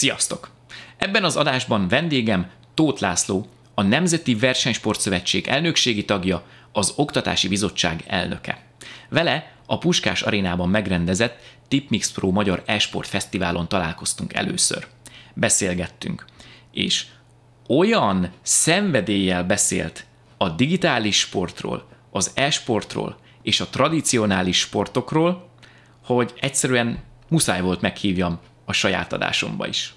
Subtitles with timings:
[0.00, 0.50] Sziasztok!
[0.96, 8.62] Ebben az adásban vendégem Tóth László, a Nemzeti Versenysportszövetség elnökségi tagja, az Oktatási Bizottság elnöke.
[9.08, 14.86] Vele a Puskás arénában megrendezett Tipmix Pro Magyar Esport Fesztiválon találkoztunk először.
[15.34, 16.24] Beszélgettünk,
[16.72, 17.06] és
[17.68, 25.50] olyan szenvedéllyel beszélt a digitális sportról, az e-sportról és a tradicionális sportokról,
[26.04, 29.94] hogy egyszerűen muszáj volt meghívjam a saját adásomba is.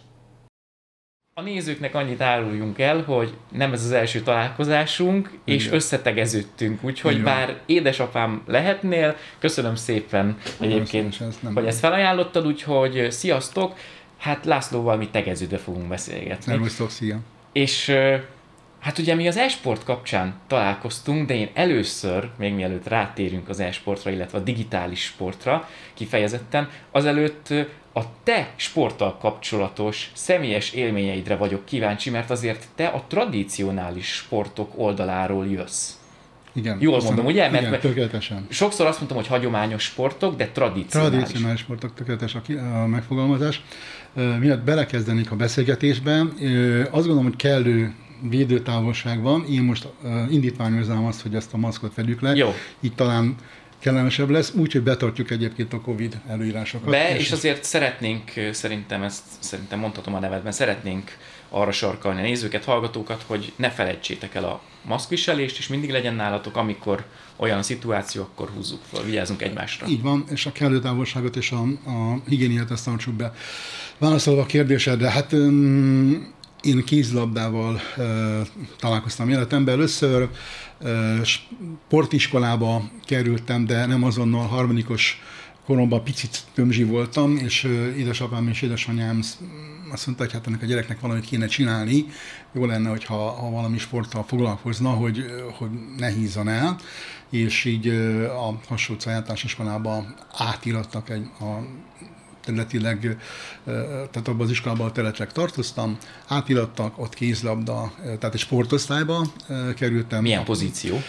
[1.33, 5.75] A nézőknek annyit áruljunk el, hogy nem ez az első találkozásunk, és Igen.
[5.75, 7.23] összetegeződtünk, úgyhogy Igen.
[7.23, 13.77] bár édesapám lehetnél, köszönöm szépen egyébként, ez hogy ezt felajánlottad, úgyhogy sziasztok,
[14.17, 16.51] hát Lászlóval mi tegeződve fogunk beszélgetni.
[16.51, 17.19] Szervusztok, szia!
[17.51, 17.95] És
[18.83, 24.11] Hát ugye mi az e-sport kapcsán találkoztunk, de én először, még mielőtt rátérünk az e-sportra,
[24.11, 27.53] illetve a digitális sportra kifejezetten, azelőtt
[27.93, 35.47] a te sporttal kapcsolatos személyes élményeidre vagyok kíváncsi, mert azért te a tradicionális sportok oldaláról
[35.47, 35.91] jössz.
[36.53, 36.77] Igen.
[36.79, 37.49] Jól aztán, mondom, ugye?
[37.49, 38.45] Mert igen, tökéletesen.
[38.49, 41.17] Sokszor azt mondtam, hogy hagyományos sportok, de tradicionális.
[41.17, 42.41] Tradicionális sportok, tökéletes a,
[42.81, 43.61] a megfogalmazás.
[44.39, 46.19] Miatt belekezdenék a beszélgetésbe,
[46.81, 47.93] azt gondolom, hogy kellő
[48.29, 49.45] védőtávolság van.
[49.49, 49.87] Én most
[50.29, 52.35] indítványozám azt, hogy ezt a maszkot vegyük le.
[52.35, 52.53] Jó.
[52.81, 53.35] Így talán
[53.83, 56.89] kellemesebb lesz, úgyhogy betartjuk egyébként a Covid előírásokat.
[56.89, 61.17] Be, és, és azért szeretnénk, szerintem ezt szerintem mondhatom a nevedben, szeretnénk
[61.49, 66.57] arra sarkalni a nézőket, hallgatókat, hogy ne felejtsétek el a maszkviselést, és mindig legyen nálatok,
[66.57, 69.87] amikor olyan a szituáció, akkor húzzuk fel, vigyázzunk egymásra.
[69.87, 73.33] Így van, és a kellő távolságot és a, a higiéniát ezt tartsuk be.
[73.97, 78.47] Válaszolva a kérdésedre, hát um, én kézlabdával uh,
[78.79, 79.73] találkoztam életemben.
[79.73, 80.29] Először
[80.81, 80.89] uh,
[81.23, 85.21] sportiskolába kerültem, de nem azonnal harmadikos
[85.65, 87.63] koromban picit tömzsi voltam, és
[87.97, 89.21] édesapám és édesanyám
[89.91, 92.05] azt mondta, hogy hát ennek a gyereknek valamit kéne csinálni,
[92.51, 95.25] jó lenne, hogyha ha valami sporttal foglalkozna, hogy,
[95.57, 96.77] hogy ne hízzon el,
[97.29, 97.87] és így
[98.27, 101.65] a hasonló általános iskolába átírattak egy, a
[102.43, 103.17] területileg,
[104.11, 109.25] tehát abban az iskolában a területek tartoztam, átirattak, ott kézlabda, tehát egy sportosztályba
[109.75, 110.21] kerültem.
[110.21, 111.01] Milyen pozíció?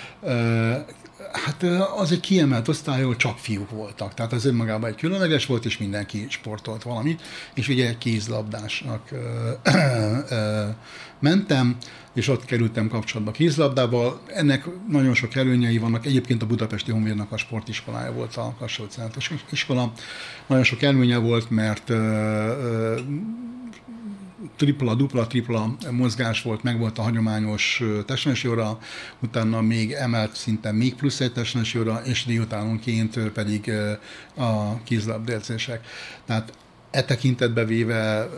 [1.32, 1.62] Hát
[1.96, 4.14] az egy kiemelt osztály, ahol csak fiúk voltak.
[4.14, 7.22] Tehát az önmagában egy különleges volt, és mindenki sportolt valamit.
[7.54, 9.08] És ugye egy kézlabdásnak
[11.20, 11.76] mentem,
[12.14, 14.20] és ott kerültem kapcsolatba kézlabdával.
[14.26, 16.06] Ennek nagyon sok előnyei vannak.
[16.06, 18.96] Egyébként a Budapesti Honvédnak a sportiskolája volt a Kassolc
[19.50, 19.92] iskola.
[20.46, 21.92] Nagyon sok előnye volt, mert
[24.56, 28.78] tripla, dupla, tripla mozgás volt, meg volt a hagyományos testnesi óra,
[29.20, 33.72] utána még emelt szinten még plusz egy testnesi óra, és délutánonként pedig
[34.36, 35.86] a kézlabdélcések.
[36.26, 36.52] Tehát
[36.90, 38.28] e tekintetbe véve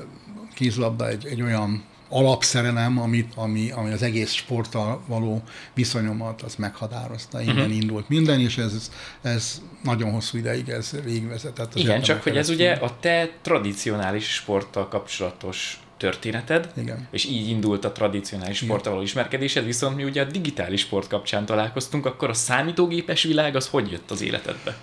[0.55, 5.43] kézlabda egy, egy olyan alapszerelem, amit, ami, ami az egész sporttal való
[5.75, 7.41] viszonyomat az meghatározta.
[7.41, 7.75] Innen uh-huh.
[7.75, 8.91] indult minden, és ez,
[9.23, 11.75] ez nagyon hosszú ideig ez végigvezetett.
[11.75, 17.09] Igen, csak hogy ez ugye a te tradicionális sporttal kapcsolatos történeted, Igen.
[17.11, 21.47] és így indult a tradicionális sporttal való ismerkedésed, viszont mi ugye a digitális sport kapcsán
[21.47, 24.77] találkoztunk, akkor a számítógépes világ az hogy jött az életedbe?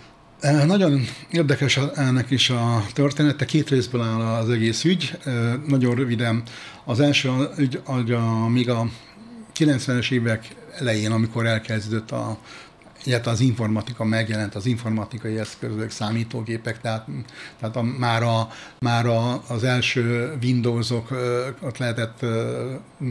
[0.43, 5.17] E, nagyon érdekes ennek is a története, két részből áll az egész ügy.
[5.25, 5.31] E,
[5.67, 6.43] nagyon röviden,
[6.85, 7.81] az első ügy,
[8.11, 8.87] a, még a
[9.55, 10.47] 90-es évek
[10.79, 12.37] elején, amikor elkezdődött a
[13.03, 17.07] illetve az informatika megjelent, az informatikai eszközök, számítógépek, tehát,
[17.59, 18.49] tehát a, már, a,
[18.79, 21.11] már a, az első Windows-ok
[21.59, 22.25] ott lehetett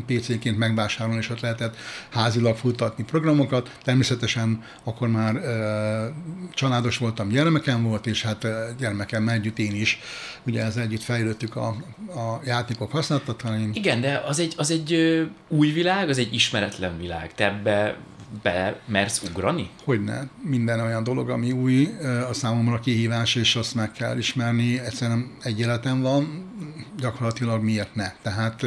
[0.06, 1.76] PC-ként megvásárolni, és ott lehetett
[2.10, 3.76] házilag futtatni programokat.
[3.84, 6.12] Természetesen akkor már e,
[6.54, 8.47] családos voltam, gyermekem volt, és hát
[8.78, 10.00] gyermekem együtt én is,
[10.47, 11.66] ugye ez együtt fejlődtük a,
[12.06, 13.41] a játékok használatot.
[13.72, 14.94] Igen, de az egy, az egy
[15.48, 17.34] új világ, az egy ismeretlen világ.
[17.34, 17.96] Te ebbe
[18.43, 19.70] be mersz ugrani?
[19.84, 20.29] Hogyne.
[20.43, 21.88] Minden olyan dolog, ami új,
[22.31, 24.79] a számomra kihívás, és azt meg kell ismerni.
[24.79, 26.50] Egyszerűen egy életem van,
[26.99, 28.12] gyakorlatilag miért ne.
[28.23, 28.67] Tehát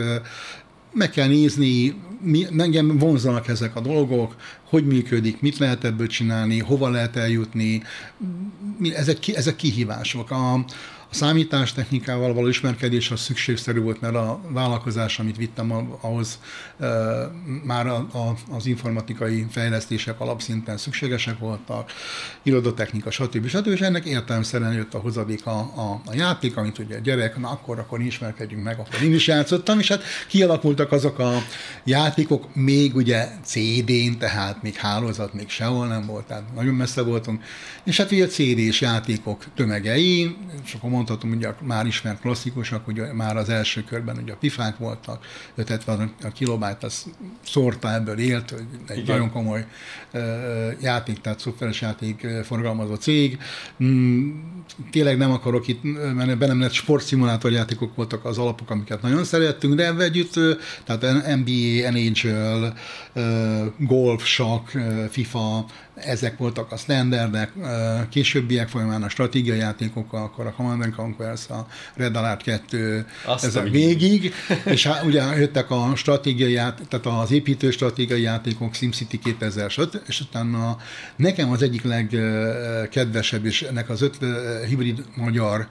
[0.91, 6.59] meg kell nézni, mi, engem vonzanak ezek a dolgok, hogy működik, mit lehet ebből csinálni,
[6.59, 7.81] hova lehet eljutni.
[8.95, 10.31] Ezek, ezek kihívások.
[10.31, 10.65] A,
[11.15, 16.39] számítástechnikával való ismerkedés az szükségszerű volt, mert a vállalkozás, amit vittem ahhoz
[17.63, 21.91] már a, a, az informatikai fejlesztések alapszinten szükségesek voltak,
[22.43, 23.47] irodotechnika, stb.
[23.47, 23.67] stb.
[23.67, 27.49] És ennek értelemszerűen jött a hozadék a, a, a játék, amit ugye a gyerek, na
[27.49, 31.43] akkor, akkor ismerkedjünk meg, akkor én is játszottam, és hát kialakultak azok a
[31.83, 37.43] játékok, még ugye CD-n, tehát még hálózat még sehol nem volt, tehát nagyon messze voltunk,
[37.83, 40.35] és hát ugye CD-s játékok tömegei,
[40.65, 44.77] és akkor mondhatom, ugye már ismert klasszikusok, hogy már az első körben ugye a pifák
[44.77, 45.25] voltak,
[45.55, 47.05] 50 a kilobájt, az
[47.45, 49.15] szórta ebből élt, hogy egy Igen.
[49.15, 49.65] nagyon komoly
[50.81, 53.37] játék, tehát szoftveres játék forgalmazó cég.
[53.83, 54.29] Mm,
[54.91, 59.75] tényleg nem akarok itt, mert bennem lett sportszimulátor játékok voltak az alapok, amiket nagyon szerettünk,
[59.75, 60.33] de együtt,
[60.85, 62.65] tehát NBA, NHL,
[63.77, 64.69] golf, sakk,
[65.09, 65.65] FIFA,
[65.95, 67.51] ezek voltak a standardek,
[68.09, 73.55] későbbiek folyamán a stratégiai játékok, akkor a Command Conquer, a Red Alert 2, Azt ez
[73.55, 74.33] a végig,
[74.65, 80.21] és hát ugye jöttek a stratégiai játék, tehát az építő stratégiai játékok, SimCity 2005, és
[80.21, 80.77] utána
[81.15, 84.17] nekem az egyik legkedvesebb, és ennek az öt
[84.67, 85.67] hibrid magyar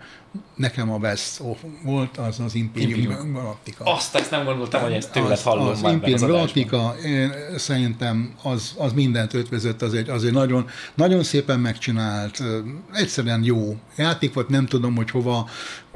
[0.54, 1.40] nekem a best
[1.82, 3.32] volt, az az Imperium.
[3.32, 3.84] Galactica.
[3.84, 8.74] Azt, ezt nem gondoltam, hogy ezt tőled hallom az, az Imperium Galactica, én szerintem az,
[8.78, 12.42] az mindent ötvözött, az egy, az egy nagyon, nagyon szépen megcsinált,
[12.92, 15.48] egyszerűen jó játék volt, nem tudom, hogy hova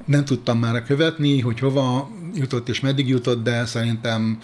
[0.04, 4.38] nem tudtam már követni, hogy hova jutott és meddig jutott, de szerintem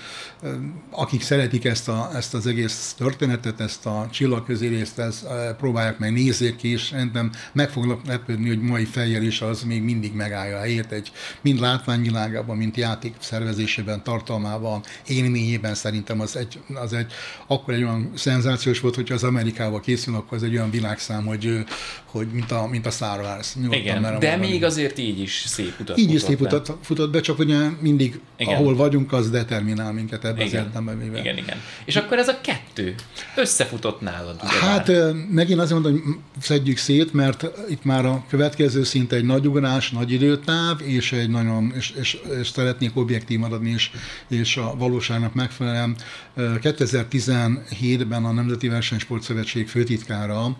[0.90, 5.26] akik szeretik ezt, a, ezt az egész történetet, ezt a csillagközi részt, ezt
[5.58, 9.82] próbálják meg, nézzék ki, és szerintem meg fognak lepődni, hogy mai fejjel is az még
[9.82, 15.74] mindig megállja a helyét, egy mind látványvilágában, mint játék szervezésében, tartalmában, élményében.
[15.74, 17.12] Szerintem az egy, az egy
[17.46, 21.64] akkor egy olyan szenzációs volt, hogyha az Amerikával készül, akkor az egy olyan világszám, hogy,
[22.04, 23.54] hogy mint, a, mint a Star Wars.
[23.70, 27.38] Igen, de még azért így is szép utat Így is szép utat futott be, csak
[27.38, 28.54] ugye mindig, igen.
[28.54, 30.96] ahol vagyunk, az determinál minket ebben az értelemben.
[30.96, 31.20] Mivel.
[31.20, 31.56] Igen, igen.
[31.84, 32.94] És akkor ez a kettő
[33.36, 34.40] összefutott nálad.
[34.40, 35.12] Hát már.
[35.30, 39.90] megint azt mondom, hogy szedjük szét, mert itt már a következő szint egy nagy ugrás,
[39.90, 43.90] nagy időtáv, és egy nagyon, és, és, és szeretnék objektív maradni, és,
[44.28, 45.96] és a valóságnak megfelelően
[46.36, 50.56] 2017-ben a Nemzeti Versenysport Szövetség főtitkára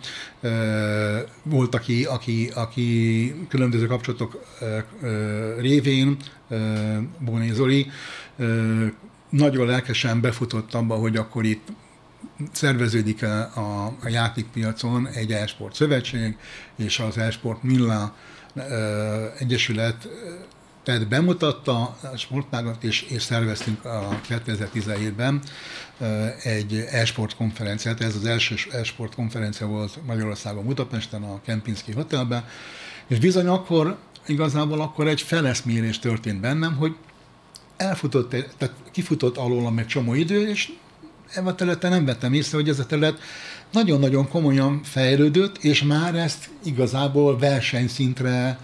[1.43, 4.45] volt, aki, aki, aki különböző kapcsolatok
[5.57, 6.17] révén,
[7.19, 7.87] Bóné Zoli,
[9.29, 11.67] nagyon lelkesen befutott abba, hogy akkor itt
[12.51, 13.39] szerveződik a,
[14.03, 16.37] a, játékpiacon egy e-sport szövetség,
[16.75, 18.15] és az e-sport Milla
[19.39, 20.07] Egyesület
[20.85, 25.41] tehát bemutatta a sportágat, és, és szerveztünk a 2017-ben
[26.43, 28.01] egy e-sport konferenciát.
[28.01, 32.45] Ez az első e-sport konferencia volt Magyarországon, Budapesten, a Kempinski Hotelben,
[33.07, 36.95] és bizony akkor, igazából akkor egy feleszmérés történt bennem, hogy
[37.77, 40.71] elfutott, tehát kifutott alólam egy csomó idő, és
[41.33, 43.19] ebben a területen nem vettem észre, hogy ez a terület
[43.71, 48.59] nagyon-nagyon komolyan fejlődött, és már ezt igazából versenyszintre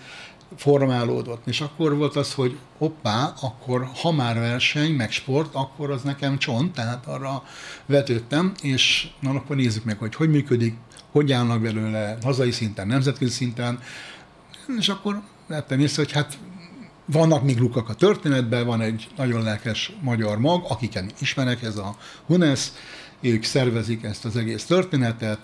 [0.56, 1.48] formálódott.
[1.48, 6.38] És akkor volt az, hogy hoppá, akkor ha már verseny, meg sport, akkor az nekem
[6.38, 7.44] csont, tehát arra
[7.86, 10.75] vetődtem, és na akkor nézzük meg, hogy hogy működik,
[11.12, 13.80] hogy állnak belőle hazai szinten, nemzetközi szinten,
[14.77, 16.38] és akkor lettem észre, hogy hát
[17.06, 21.95] vannak még lukak a történetben, van egy nagyon lelkes magyar mag, akiket ismerek, ez a
[22.25, 22.71] Hunes,
[23.21, 25.39] ők szervezik ezt az egész történetet,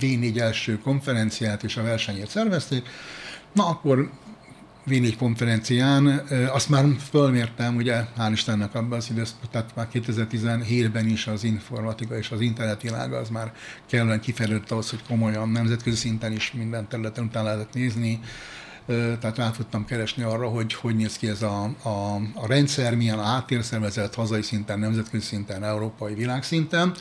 [0.00, 2.88] V4 első konferenciát és a versenyét szervezték,
[3.52, 4.10] na akkor
[4.86, 6.22] V4 konferencián,
[6.52, 12.16] azt már fölmértem, ugye, hál' Istennek abban az időszak, tehát már 2017-ben is az informatika
[12.16, 13.52] és az internet világa az már
[13.86, 18.20] kellően kifejlődött ahhoz, hogy komolyan nemzetközi szinten is minden területen utána lehetett nézni,
[19.20, 23.20] tehát rá tudtam keresni arra, hogy hogy néz ki ez a, a, a rendszer, milyen
[23.20, 26.94] áttérszervezett hazai szinten, nemzetközi szinten, európai világszinten.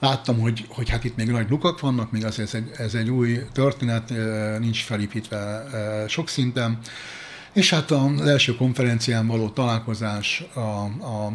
[0.00, 3.10] Láttam, hogy, hogy hát itt még nagy lukak vannak, még azért ez egy, ez egy
[3.10, 4.12] új történet,
[4.58, 5.64] nincs felépítve
[6.08, 6.78] sok szinten.
[7.52, 11.32] És hát az első konferencián való találkozás a, a,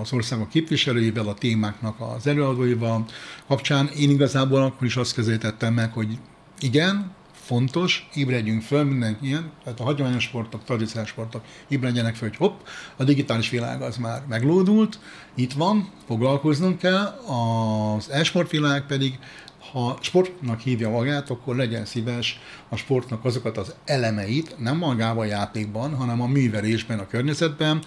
[0.00, 3.04] az országok képviselőivel, a témáknak az előadóival
[3.46, 6.18] kapcsán én igazából akkor is azt közelítettem meg, hogy
[6.60, 7.14] igen,
[7.46, 12.60] fontos, ébredjünk föl, mindenki ilyen, tehát a hagyományos sportok, tradicionális sportok ébredjenek föl, hogy hopp,
[12.96, 14.98] a digitális világ az már meglódult,
[15.34, 19.18] itt van, foglalkoznunk kell, az e-sport világ pedig
[19.72, 25.28] ha sportnak hívja magát, akkor legyen szíves a sportnak azokat az elemeit, nem magában a
[25.28, 27.82] játékban, hanem a művelésben, a környezetben,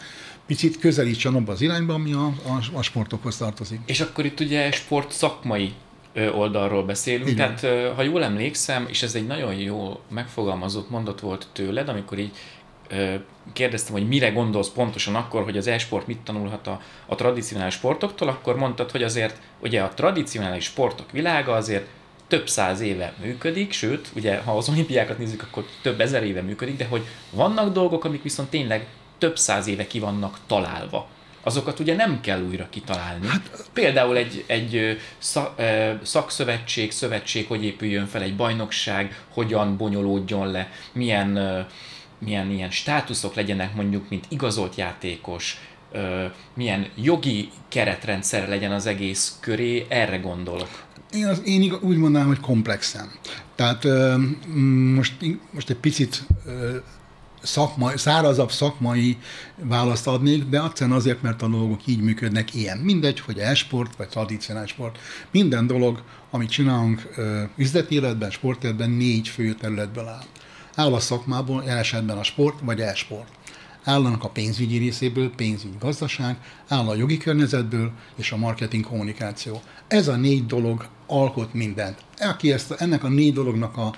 [0.45, 3.79] picit közelítsen abba az irányba, ami a, a, a sportokhoz tartozik.
[3.85, 5.73] És akkor itt ugye sport szakmai
[6.15, 7.29] oldalról beszélünk.
[7.29, 7.55] Igen.
[7.55, 12.31] Tehát, ha jól emlékszem, és ez egy nagyon jó megfogalmazott mondat volt tőled, amikor így
[13.53, 18.27] kérdeztem, hogy mire gondolsz pontosan akkor, hogy az e-sport mit tanulhat a, a tradicionális sportoktól,
[18.27, 21.87] akkor mondtad, hogy azért ugye a tradicionális sportok világa azért
[22.27, 26.77] több száz éve működik, sőt, ugye ha az olimpiákat nézzük, akkor több ezer éve működik,
[26.77, 28.87] de hogy vannak dolgok, amik viszont tényleg
[29.17, 31.07] több száz éve ki vannak találva
[31.49, 33.27] azokat ugye nem kell újra kitalálni.
[33.27, 34.99] Hát, Például egy, egy
[36.03, 41.67] szakszövetség, szövetség, hogy épüljön fel egy bajnokság, hogyan bonyolódjon le, milyen
[42.19, 45.57] milyen ilyen státuszok legyenek mondjuk, mint igazolt játékos,
[46.53, 50.69] milyen jogi keretrendszer legyen az egész köré, erre gondolok.
[51.11, 53.11] Én, az, én úgy mondanám, hogy komplexen.
[53.55, 53.87] Tehát
[54.93, 55.13] most,
[55.51, 56.23] most egy picit
[57.41, 59.17] szakmai, szárazabb szakmai
[59.55, 62.77] választ adnék, de egyszerűen azért, mert a dolgok így működnek ilyen.
[62.77, 64.97] Mindegy, hogy e-sport vagy tradicionális sport.
[65.31, 67.09] Minden dolog, amit csinálunk
[67.55, 70.23] üzleti életben, sportéletben négy fő területből áll.
[70.75, 73.29] Áll a szakmából, esetben a sport vagy e-sport.
[73.83, 79.61] Állanak a pénzügyi részéből, pénzügyi gazdaság, áll a jogi környezetből és a marketing kommunikáció.
[79.87, 81.97] Ez a négy dolog alkot mindent.
[82.19, 83.93] Aki ezt, ennek a négy dolognak a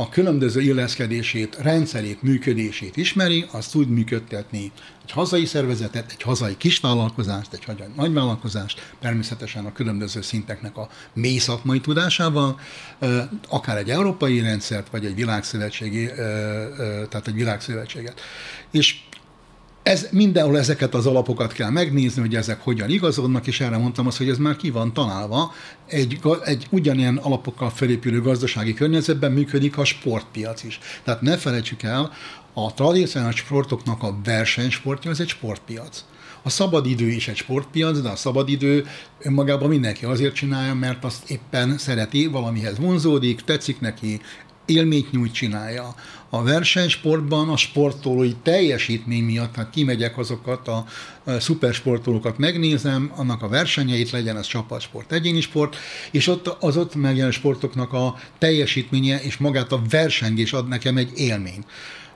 [0.00, 4.72] a különböző illeszkedését, rendszerét, működését ismeri, az tud működtetni
[5.04, 11.38] egy hazai szervezetet, egy hazai kisvállalkozást, egy hazai nagyvállalkozást, természetesen a különböző szinteknek a mély
[11.38, 12.60] szakmai tudásával,
[13.48, 16.06] akár egy európai rendszert, vagy egy világszövetségi,
[17.08, 18.20] tehát egy világszövetséget.
[18.70, 19.00] És
[19.88, 24.16] ez, mindenhol ezeket az alapokat kell megnézni, hogy ezek hogyan igazodnak, és erre mondtam azt,
[24.16, 25.52] hogy ez már ki van találva.
[25.86, 30.78] Egy, egy ugyanilyen alapokkal felépülő gazdasági környezetben működik a sportpiac is.
[31.04, 32.12] Tehát ne felejtsük el,
[32.52, 36.04] a tradicionális sportoknak a versenysportja az egy sportpiac.
[36.42, 38.86] A szabadidő is egy sportpiac, de a szabadidő
[39.18, 44.20] önmagában mindenki azért csinálja, mert azt éppen szereti, valamihez vonzódik, tetszik neki,
[44.68, 45.94] élményt nyújt, csinálja.
[46.30, 50.84] A versenysportban a sportolói teljesítmény miatt, hát kimegyek azokat a
[51.38, 55.76] szupersportolókat megnézem, annak a versenyeit, legyen ez csapatsport, egyéni sport,
[56.10, 61.12] és ott az ott megjelenő sportoknak a teljesítménye és magát a versengés ad nekem egy
[61.16, 61.66] élményt.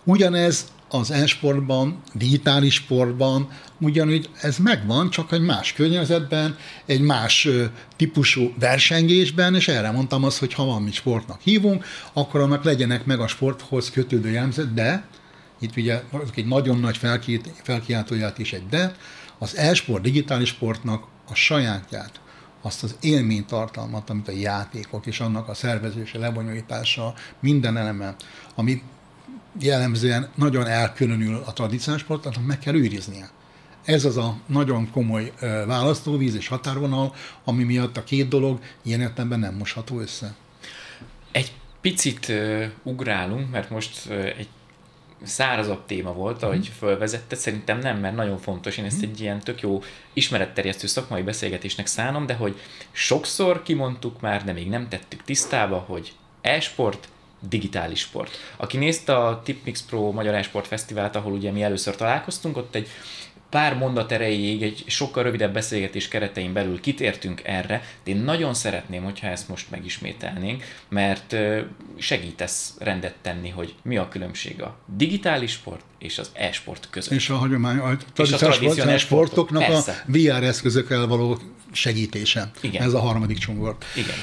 [0.04, 3.48] Ugyanez az e-sportban, digitális sportban
[3.80, 6.56] ugyanúgy ez megvan, csak egy más környezetben,
[6.86, 7.48] egy más
[7.96, 13.20] típusú versengésben, és erre mondtam azt, hogy ha valamit sportnak hívunk, akkor annak legyenek meg
[13.20, 15.04] a sporthoz kötődő jelzet, de
[15.60, 16.02] itt ugye
[16.34, 16.98] egy nagyon nagy
[17.62, 18.96] felkiáltóját is egy de,
[19.38, 22.20] az e-sport, digitális sportnak a sajátját,
[22.62, 28.16] azt az élménytartalmat, amit a játékok és annak a szervezése, lebonyolítása, minden eleme,
[28.54, 28.82] amit
[29.60, 33.30] jellemzően nagyon elkülönül a tradicionális sportnak, meg kell őriznie.
[33.84, 35.32] Ez az a nagyon komoly
[35.66, 40.34] választóvíz és határvonal, ami miatt a két dolog ilyen értelemben nem mosható össze.
[41.32, 44.48] Egy picit uh, ugrálunk, mert most uh, egy
[45.22, 46.78] szárazabb téma volt, ahogy mm.
[46.78, 49.10] fölvezette, szerintem nem, mert nagyon fontos, én ezt mm.
[49.10, 49.82] egy ilyen tök jó
[50.12, 56.12] ismeretterjesztő szakmai beszélgetésnek szánom, de hogy sokszor kimondtuk már, de még nem tettük tisztába, hogy
[56.40, 57.08] e-sport
[57.48, 58.36] digitális sport.
[58.56, 62.88] Aki nézte a Tipmix Pro Magyar Esport Fesztivált, ahol ugye mi először találkoztunk, ott egy
[63.52, 69.02] pár mondat erejéig, egy sokkal rövidebb beszélgetés keretein belül kitértünk erre, de én nagyon szeretném,
[69.02, 71.36] hogyha ezt most megismételnénk, mert
[71.98, 77.12] segítesz rendet tenni, hogy mi a különbség a digitális sport és az e-sport között.
[77.12, 81.38] És a hagyomány, a tradicionális sportoknak a VR eszközökkel való
[81.72, 82.50] segítése.
[82.60, 82.82] Igen.
[82.82, 83.76] Ez a harmadik csongor.
[83.96, 84.16] Igen.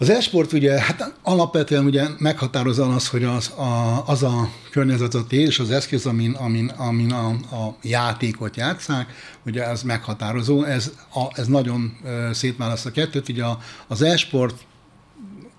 [0.00, 5.26] Az e-sport ugye, hát alapvetően ugye meghatározza az, hogy az a, az a környezet a
[5.26, 9.12] tér és az eszköz, amin, amin, amin a, a játékot játszák,
[9.46, 11.96] ugye ez meghatározó, ez, a, ez nagyon
[12.32, 13.44] szétválaszt a kettőt, ugye
[13.86, 14.66] az e-sport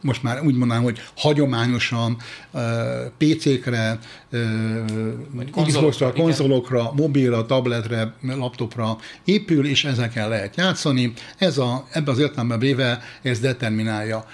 [0.02, 2.18] most már úgy mondanám, hogy hagyományosan
[2.52, 2.62] uh,
[3.18, 4.00] PC-kre,
[4.32, 11.14] uh, Xbox-ra, konzolokra, mobilra, tabletre, laptopra épül, és ezekkel lehet játszani.
[11.38, 14.26] Ez a, ebbe az értelemben véve ez determinálja.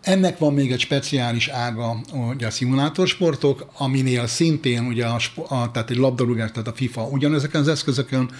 [0.00, 5.90] Ennek van még egy speciális ága, ugye a szimulátorsportok, aminél szintén ugye a, a, tehát
[5.90, 8.30] egy labdarúgás, tehát a FIFA ugyanezeken az eszközökön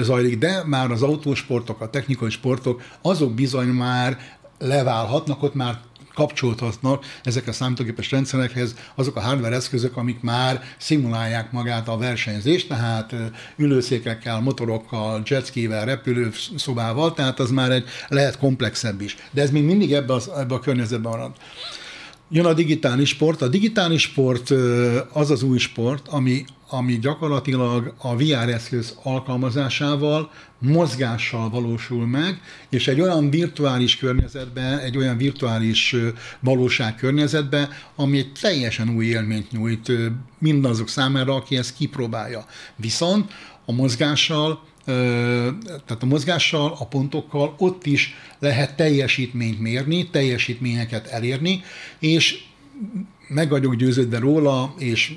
[0.00, 4.18] zajlik, de már az autósportok, a technikai sportok, azok bizony már
[4.58, 5.78] leválhatnak, ott már
[6.18, 12.68] kapcsolódhatnak ezek a számítógépes rendszerekhez azok a hardware eszközök, amik már szimulálják magát a versenyzést,
[12.68, 13.14] tehát
[13.56, 19.16] ülőszékekkel, motorokkal, jetskivel, repülőszobával, tehát az már egy lehet komplexebb is.
[19.30, 21.32] De ez még mindig ebbe, az, ebbe a környezetben marad.
[22.30, 23.42] Jön a digitális sport.
[23.42, 24.50] A digitális sport
[25.12, 32.88] az az új sport, ami, ami gyakorlatilag a VR eszköz alkalmazásával, mozgással valósul meg, és
[32.88, 35.96] egy olyan virtuális környezetben, egy olyan virtuális
[36.40, 39.92] valóság környezetben, ami egy teljesen új élményt nyújt
[40.38, 42.46] mindazok számára, aki ezt kipróbálja.
[42.76, 43.32] Viszont
[43.64, 44.62] a mozgással
[45.86, 51.62] tehát a mozgással, a pontokkal ott is lehet teljesítményt mérni, teljesítményeket elérni,
[51.98, 52.44] és
[53.28, 55.14] meg vagyok győződve róla, és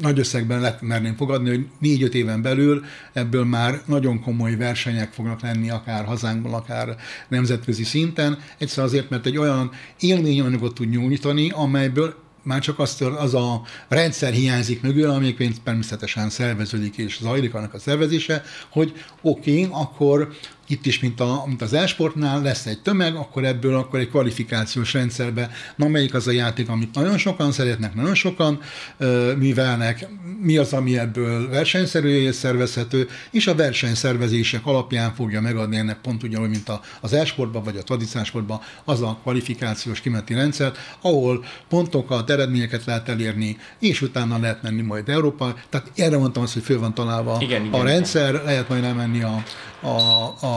[0.00, 5.40] nagy összegben lett merném fogadni, hogy négy-öt éven belül ebből már nagyon komoly versenyek fognak
[5.40, 6.96] lenni, akár hazánkban, akár
[7.28, 8.38] nemzetközi szinten.
[8.58, 14.32] Egyszer azért, mert egy olyan élményanyagot tud nyújtani, amelyből már csak az, az a rendszer
[14.32, 15.34] hiányzik mögül, ami
[15.64, 20.32] természetesen szerveződik és zajlik annak a szervezése, hogy oké, okay, akkor
[20.66, 24.92] itt is, mint, a, mint az esportnál lesz egy tömeg, akkor ebből akkor egy kvalifikációs
[24.92, 28.60] rendszerbe, na melyik az a játék, amit nagyon sokan szeretnek, nagyon sokan
[28.98, 30.06] ö, művelnek,
[30.40, 36.22] mi az, ami ebből versenyszerű és szervezhető, és a versenyszervezések alapján fogja megadni ennek pont
[36.22, 41.44] ugyanúgy, mint a, az esportban vagy a tradicionális sportban az a kvalifikációs kimeti rendszer, ahol
[41.68, 45.54] pontokat, eredményeket lehet elérni, és utána lehet menni majd Európa.
[45.68, 48.44] Tehát erre mondtam azt, hogy föl van találva igen, a igen, rendszer, igen.
[48.44, 49.42] lehet majd elmenni a,
[49.80, 50.51] a, a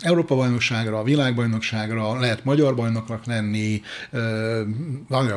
[0.00, 3.82] Európa bajnokságra, a világbajnokságra, lehet magyar bajnoknak lenni,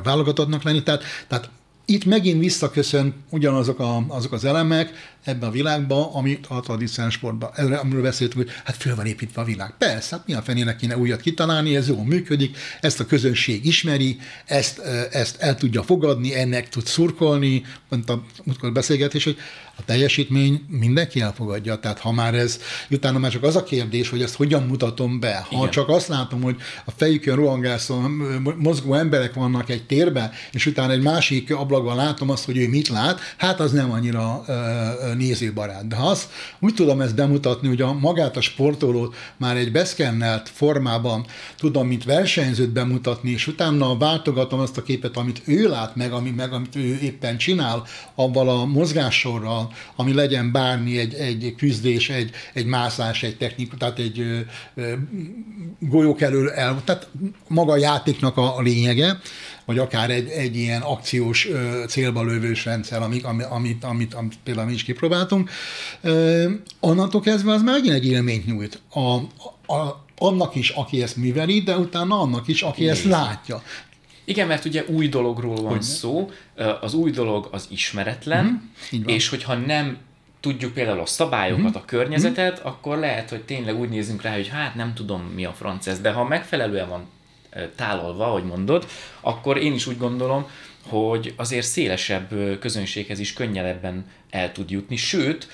[0.04, 1.50] válogatottnak lenni, tehát, tehát
[1.86, 4.92] itt megint visszaköszön ugyanazok a, azok az elemek
[5.24, 9.46] ebben a világban, amit a tradicionális sportban, amiről beszéltünk, hogy hát föl van építve a
[9.46, 9.74] világ.
[9.78, 14.20] Persze, hát mi a fenének kéne újat kitalálni, ez jól működik, ezt a közönség ismeri,
[14.46, 14.80] ezt,
[15.12, 19.38] ezt el tudja fogadni, ennek tud szurkolni, mint a múltkor beszélgetés, hogy
[19.82, 21.80] a teljesítmény mindenki elfogadja.
[21.80, 22.60] Tehát ha már ez,
[22.90, 25.46] utána már csak az a kérdés, hogy ezt hogyan mutatom be.
[25.50, 25.70] Ha Igen.
[25.70, 28.02] csak azt látom, hogy a fejükön rohangászó,
[28.58, 32.88] mozgó emberek vannak egy térben, és utána egy másik ablakban látom azt, hogy ő mit
[32.88, 35.88] lát, hát az nem annyira uh, nézőbarát.
[35.88, 41.26] De azt úgy tudom ezt bemutatni, hogy a magát a sportolót már egy beszkennelt formában
[41.58, 46.30] tudom, mint versenyzőt bemutatni, és utána váltogatom azt a képet, amit ő lát meg, ami,
[46.30, 47.84] meg amit ő éppen csinál,
[48.16, 54.00] avval a mozgássorral, ami legyen bármi, egy, egy küzdés, egy, egy mászás, egy technika, tehát
[54.00, 54.46] egy
[55.80, 57.08] golyók elől el, tehát
[57.48, 59.20] maga a játéknak a, a lényege,
[59.66, 61.48] vagy akár egy, egy ilyen akciós
[61.88, 65.50] célba lövős rendszer, amit, amit, amit, amit, például mi is kipróbáltunk,
[66.80, 68.82] onnantól kezdve az megint egy élményt nyújt.
[68.94, 69.16] A,
[69.74, 72.94] a, annak is, aki ezt műveli, de utána annak is, aki Nézd.
[72.94, 73.62] ezt látja.
[74.24, 76.30] Igen, mert ugye új dologról van Hogy szó,
[76.82, 79.08] az új dolog az ismeretlen, mm-hmm.
[79.08, 79.98] és hogyha nem
[80.40, 81.76] tudjuk például a szabályokat, mm-hmm.
[81.76, 82.68] a környezetet, mm-hmm.
[82.68, 86.12] akkor lehet, hogy tényleg úgy nézünk rá, hogy hát nem tudom mi a francia, de
[86.12, 87.08] ha megfelelően van
[87.76, 88.88] tálalva, ahogy mondod,
[89.22, 90.48] akkor én is úgy gondolom,
[90.88, 95.48] hogy azért szélesebb közönséghez is könnyebben el tud jutni, sőt,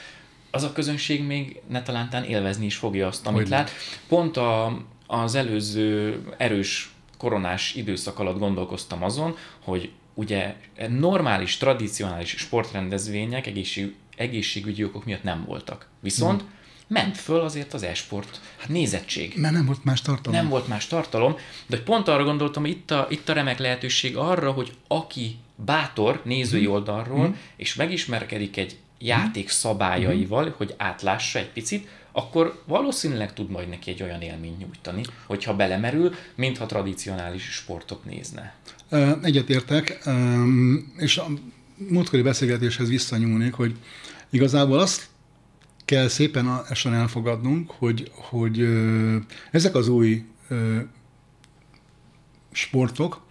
[0.52, 3.72] az a közönség még ne talántán élvezni is fogja azt, amit hogy lát.
[4.08, 10.56] Pont a, az előző erős koronás időszak alatt gondolkoztam azon, hogy ugye
[10.90, 15.88] normális, tradicionális sportrendezvények egészség, egészségügyi okok miatt nem voltak.
[16.00, 16.52] Viszont hmm.
[16.88, 19.34] Ment föl azért az esport hát nézettség.
[19.36, 20.40] Mert nem volt más tartalom.
[20.40, 21.36] Nem volt más tartalom,
[21.68, 25.36] de hogy pont arra gondoltam, hogy itt a, itt a remek lehetőség arra, hogy aki
[25.56, 26.74] bátor nézői hmm.
[26.74, 27.38] oldalról, hmm.
[27.56, 30.54] és megismerkedik egy játék szabályaival, hmm.
[30.58, 36.16] hogy átlássa egy picit, akkor valószínűleg tud majd neki egy olyan élményt nyújtani, hogyha belemerül,
[36.36, 38.56] mintha tradicionális sportok nézne.
[39.22, 40.00] Egyetértek,
[40.98, 41.28] és a
[41.76, 43.76] múltkori beszélgetéshez visszanyúlnék, hogy
[44.30, 45.08] igazából azt
[45.88, 48.68] kell szépen essen elfogadnunk, hogy, hogy
[49.52, 50.26] ezek az új
[52.52, 53.26] sportok,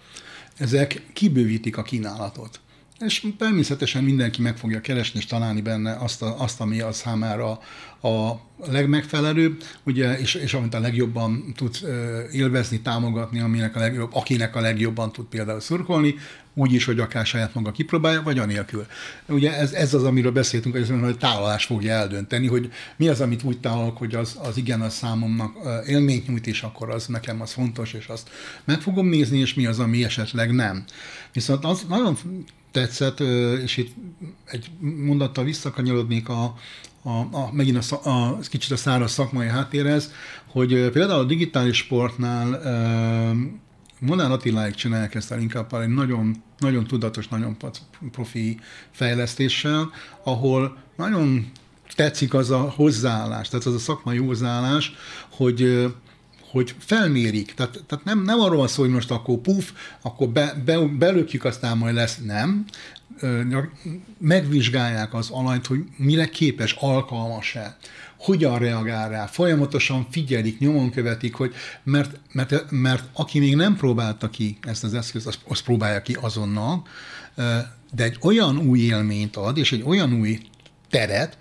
[0.57, 2.61] ezek kibővítik a kínálatot.
[2.99, 7.59] És természetesen mindenki meg fogja keresni és találni benne azt, a, azt ami a számára
[8.03, 11.77] a legmegfelelőbb, ugye, és, és amit a legjobban tud
[12.33, 16.15] élvezni, támogatni, aminek a legjobb, akinek a legjobban tud például szurkolni,
[16.55, 18.87] úgy is, hogy akár saját maga kipróbálja, vagy anélkül.
[19.27, 23.43] Ugye ez, ez az, amiről beszéltünk, hogy a tálalás fogja eldönteni, hogy mi az, amit
[23.43, 25.57] úgy tálalok, hogy az, az igen, az számomnak
[25.87, 28.31] élményt nyújt, és akkor az nekem az fontos, és azt
[28.65, 30.85] meg fogom nézni, és mi az, ami esetleg nem.
[31.33, 32.17] Viszont az nagyon
[32.77, 33.21] tetszett,
[33.62, 33.95] és itt
[34.45, 36.55] egy mondattal visszakanyarodnék a,
[37.03, 40.12] a, a, megint a, a, kicsit a száraz szakmai háttérhez,
[40.47, 42.61] hogy például a digitális sportnál
[44.01, 47.57] Monán Attiláig csinálják ezt a inkább egy nagyon, nagyon tudatos, nagyon
[48.12, 48.59] profi
[48.91, 49.91] fejlesztéssel,
[50.25, 51.51] ahol nagyon
[51.95, 54.95] tetszik az a hozzáállás, tehát az a szakmai hozzáállás,
[55.29, 55.87] hogy
[56.51, 57.55] hogy felmérik.
[57.55, 61.45] Tehát, tehát nem, nem arról van szó, hogy most akkor puf, akkor be, be, belökjük,
[61.45, 62.65] aztán majd lesz, nem.
[64.19, 67.77] Megvizsgálják az alanyt, hogy mire képes, alkalmas-e,
[68.17, 74.31] hogyan reagál rá, folyamatosan figyelik, nyomon követik, hogy mert, mert, mert aki még nem próbálta
[74.31, 76.83] ki ezt az eszközt, azt, azt próbálja ki azonnal,
[77.93, 80.39] de egy olyan új élményt ad, és egy olyan új
[80.91, 81.39] teret,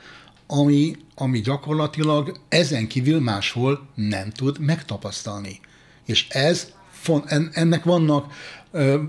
[0.48, 5.60] ami, ami gyakorlatilag ezen kívül máshol nem tud megtapasztalni.
[6.06, 6.74] És ez,
[7.52, 8.34] ennek vannak,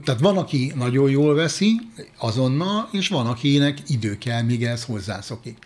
[0.05, 1.81] tehát van, aki nagyon jól veszi
[2.19, 5.59] azonnal, és van, akinek idő kell, míg ez hozzászokik.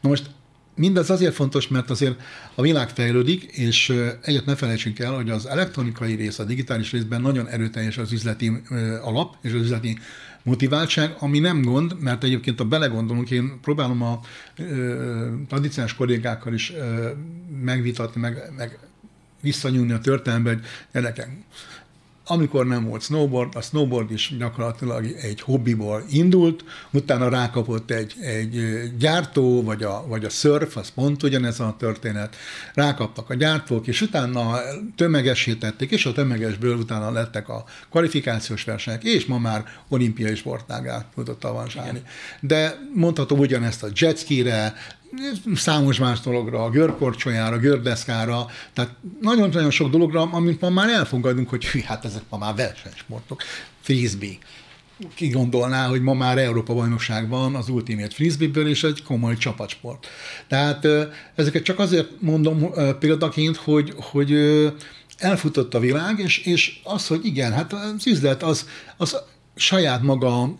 [0.00, 0.30] Na most
[0.74, 2.20] mindez azért fontos, mert azért
[2.54, 7.20] a világ fejlődik, és egyet ne felejtsünk el, hogy az elektronikai rész, a digitális részben
[7.20, 8.52] nagyon erőteljes az üzleti
[9.02, 9.98] alap és az üzleti
[10.46, 14.20] motiváltság, ami nem gond, mert egyébként, ha belegondolunk, én próbálom a
[14.56, 17.10] ö, tradicionális kollégákkal is ö,
[17.62, 18.78] megvitatni, meg, meg
[19.40, 21.28] visszanyúlni a történelembe, hogy gyerekek,
[22.28, 28.82] amikor nem volt snowboard, a snowboard is gyakorlatilag egy hobbiból indult, utána rákapott egy, egy
[28.98, 32.36] gyártó, vagy a, vagy a surf, az pont ugyanez a történet,
[32.74, 34.58] rákaptak a gyártók, és utána
[34.96, 41.44] tömegesítették, és a tömegesből utána lettek a kvalifikációs versenyek, és ma már olimpiai sportágát tudott
[41.44, 42.02] avanzsálni.
[42.40, 44.74] De mondhatom ugyanezt a jetskire,
[45.54, 51.66] számos más dologra, a görkorcsolyára, gördeszkára, tehát nagyon-nagyon sok dologra, amit ma már elfogadunk, hogy
[51.66, 53.42] hű, hát ezek ma már versenysportok.
[53.80, 54.38] Frisbee.
[55.14, 60.06] Ki gondolná, hogy ma már Európa bajnokság van az Ultimate Frisbee-ből, és egy komoly csapatsport.
[60.48, 60.86] Tehát
[61.34, 64.32] ezeket csak azért mondom példaként, hogy, hogy
[65.18, 69.16] elfutott a világ, és, és az, hogy igen, hát az üzlet az, az
[69.54, 70.54] saját maga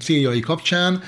[0.00, 1.02] céljai kapcsán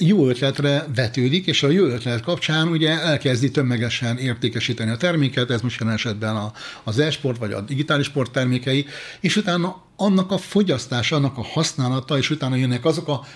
[0.00, 5.60] jó ötletre vetődik, és a jó ötlet kapcsán ugye elkezdi tömegesen értékesíteni a terméket, ez
[5.60, 6.52] most jelen esetben a,
[6.84, 8.86] az e-sport vagy a digitális sport termékei,
[9.20, 13.26] és utána annak a fogyasztása, annak a használata, és utána jönnek azok a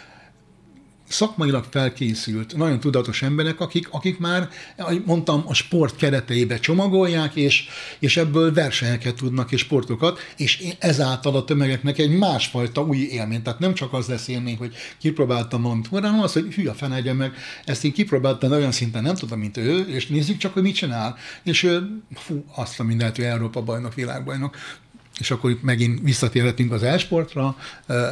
[1.14, 7.68] szakmailag felkészült, nagyon tudatos emberek, akik, akik már, ahogy mondtam, a sport kereteibe csomagolják, és,
[7.98, 13.42] és ebből versenyeket tudnak, és sportokat, és ezáltal a tömegeknek egy másfajta új élmény.
[13.42, 17.32] Tehát nem csak az lesz élmény, hogy kipróbáltam valamit, hanem az, hogy hülye fenegye meg,
[17.64, 20.74] ezt én kipróbáltam, de olyan szinten nem tudom, mint ő, és nézzük csak, hogy mit
[20.74, 21.16] csinál.
[21.42, 24.56] És ő, fú, azt a mindent, hogy Európa bajnok, világbajnok
[25.18, 27.56] és akkor itt megint visszatérhetünk az e-sportra,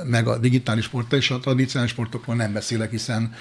[0.05, 3.35] meg a digitális sportra, és a tradicionális sportokról nem beszélek, hiszen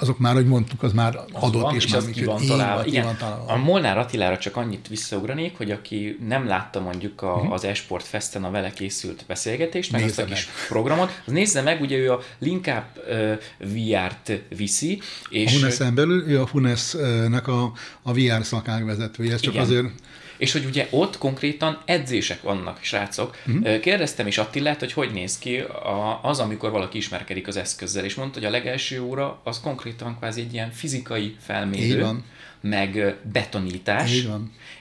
[0.00, 2.46] azok már, hogy mondtuk, az már az adott, van, és, és már az ki van
[2.46, 2.84] találva.
[2.86, 3.52] Igen, van találva.
[3.52, 7.52] a Molnár Attilára csak annyit visszaugranék, hogy aki nem látta mondjuk a, uh-huh.
[7.52, 10.66] az e-sport festen a vele készült beszélgetést, meg nézze azt a kis meg.
[10.68, 15.00] programot, az nézze meg, ugye ő a Linkup uh, VR-t viszi.
[15.28, 19.64] És a Hunesen belül ő a Hunes-nek a, a VR szakák vezetője, ez csak igen.
[19.64, 19.86] azért
[20.44, 23.36] és hogy ugye ott konkrétan edzések vannak, srácok.
[23.46, 23.80] Uh-huh.
[23.80, 25.62] Kérdeztem is Attilát, hogy hogy néz ki
[26.22, 30.40] az, amikor valaki ismerkedik az eszközzel, és mondta, hogy a legelső óra az konkrétan kvázi
[30.40, 32.06] egy ilyen fizikai felmérő,
[32.60, 34.26] meg betonítás,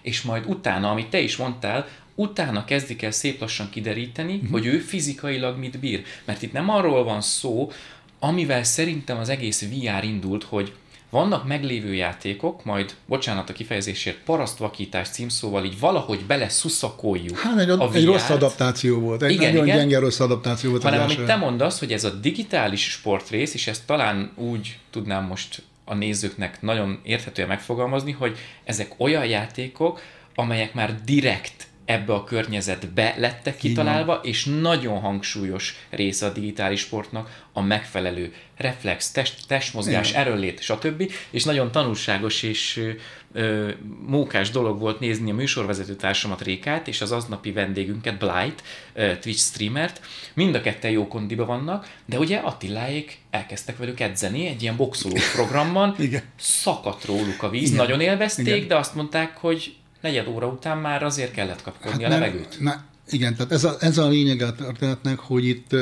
[0.02, 4.52] és majd utána, amit te is mondtál, utána kezdik el szép lassan kideríteni, uh-huh.
[4.52, 6.04] hogy ő fizikailag mit bír.
[6.26, 7.72] Mert itt nem arról van szó,
[8.20, 10.74] amivel szerintem az egész VR indult, hogy
[11.14, 17.70] vannak meglévő játékok, majd, bocsánat a kifejezésért, parasztvakítás címszóval így valahogy bele szuszakoljuk Hát egy,
[17.70, 20.84] a egy rossz adaptáció volt, egy igen, nagyon igen, gyenge rossz adaptáció volt.
[20.84, 25.64] Hanem amit te mondasz, hogy ez a digitális sportrész, és ezt talán úgy tudnám most
[25.86, 30.02] a nézőknek nagyon érthetően megfogalmazni, hogy ezek olyan játékok,
[30.36, 37.42] amelyek már direkt ebbe a környezetbe lettek kitalálva, és nagyon hangsúlyos része a digitális sportnak
[37.54, 40.22] a megfelelő reflex, test, testmozgás, Igen.
[40.22, 41.12] erőlét, stb.
[41.30, 42.90] És nagyon tanulságos és
[43.34, 43.70] ö,
[44.06, 49.42] mókás dolog volt nézni a műsorvezető társamat Rékát, és az aznapi vendégünket, Blight, ö, Twitch
[49.42, 50.02] streamert.
[50.34, 55.16] Mind a ketten jó kondiba vannak, de ugye Attiláék elkezdtek velük edzeni egy ilyen boxoló
[55.36, 56.24] programban, Igen.
[56.40, 57.76] szakadt róluk a víz, Igen.
[57.76, 58.68] nagyon élvezték, Igen.
[58.68, 62.58] de azt mondták, hogy negyed óra után már azért kellett kapkodni hát a levegőt.
[62.60, 65.76] Na, igen, tehát ez a, ez a lényeg a történetnek, hogy itt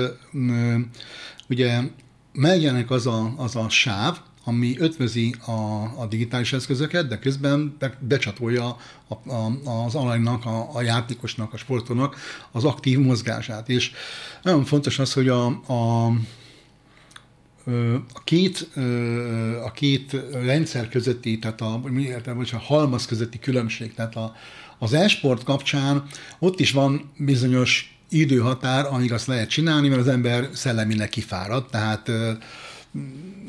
[1.49, 1.79] ugye
[2.33, 5.51] megjelenik az a, az a sáv, ami ötvözi a,
[6.01, 9.51] a digitális eszközöket, de közben be, becsatolja a, a,
[9.85, 12.15] az alanynak, a, a játékosnak, a sportonak
[12.51, 13.69] az aktív mozgását.
[13.69, 13.91] És
[14.41, 16.11] nagyon fontos az, hogy a, a
[18.13, 18.69] a két,
[19.63, 24.35] a két rendszer közötti, tehát a, értem, a halmaz közötti különbség, tehát a,
[24.79, 26.03] az e-sport kapcsán
[26.39, 32.09] ott is van bizonyos időhatár, amíg azt lehet csinálni, mert az ember szellemileg kifárad, tehát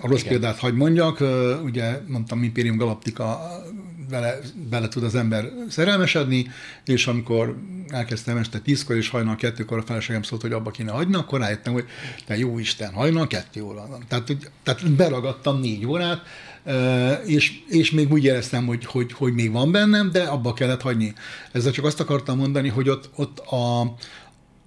[0.00, 0.32] a rossz Igen.
[0.32, 1.24] példát hagy mondjak,
[1.64, 3.40] ugye mondtam, Imperium Galactica
[4.12, 4.38] vele,
[4.70, 6.50] bele tud az ember szerelmesedni,
[6.84, 7.56] és amikor
[7.88, 11.72] elkezdtem este tízkor, és hajnal kettőkor a feleségem szólt, hogy abba kéne hagyni, akkor rájöttem,
[11.72, 11.84] hogy
[12.26, 14.04] te jó Isten, hajnal kettő óra van.
[14.08, 16.22] Tehát, tehát beragadtam négy órát,
[17.26, 21.12] és, és még úgy éreztem, hogy, hogy, hogy még van bennem, de abba kellett hagyni.
[21.52, 23.80] Ezzel csak azt akartam mondani, hogy ott, ott a,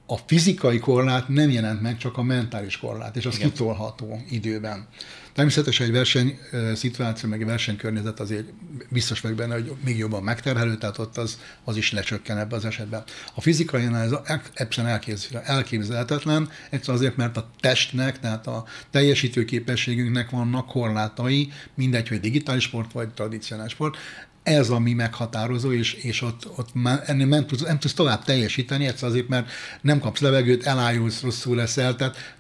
[0.05, 3.49] a fizikai korlát nem jelent meg, csak a mentális korlát, és az Igen.
[3.49, 4.87] kitolható időben.
[5.35, 6.39] Természetesen egy verseny
[6.75, 8.45] szituáció, meg egy versenykörnyezet azért
[8.89, 12.65] biztos vagyok benne, hogy még jobban megterhelő, tehát ott az, az is lecsökken ebbe az
[12.65, 13.03] esetben.
[13.33, 14.11] A fizikai ez
[14.53, 14.99] egyszerűen
[15.43, 22.63] elképzelhetetlen, egyszerűen azért, mert a testnek, tehát a teljesítő képességünknek vannak korlátai, mindegy, hogy digitális
[22.63, 23.97] sport vagy tradicionális sport,
[24.43, 28.85] ez ami meghatározó, és, és ott, ott már ennél nem tudsz, nem tudsz tovább teljesíteni,
[28.85, 32.35] egyszer azért, mert nem kapsz levegőt, elájulsz, rosszul leszel, tehát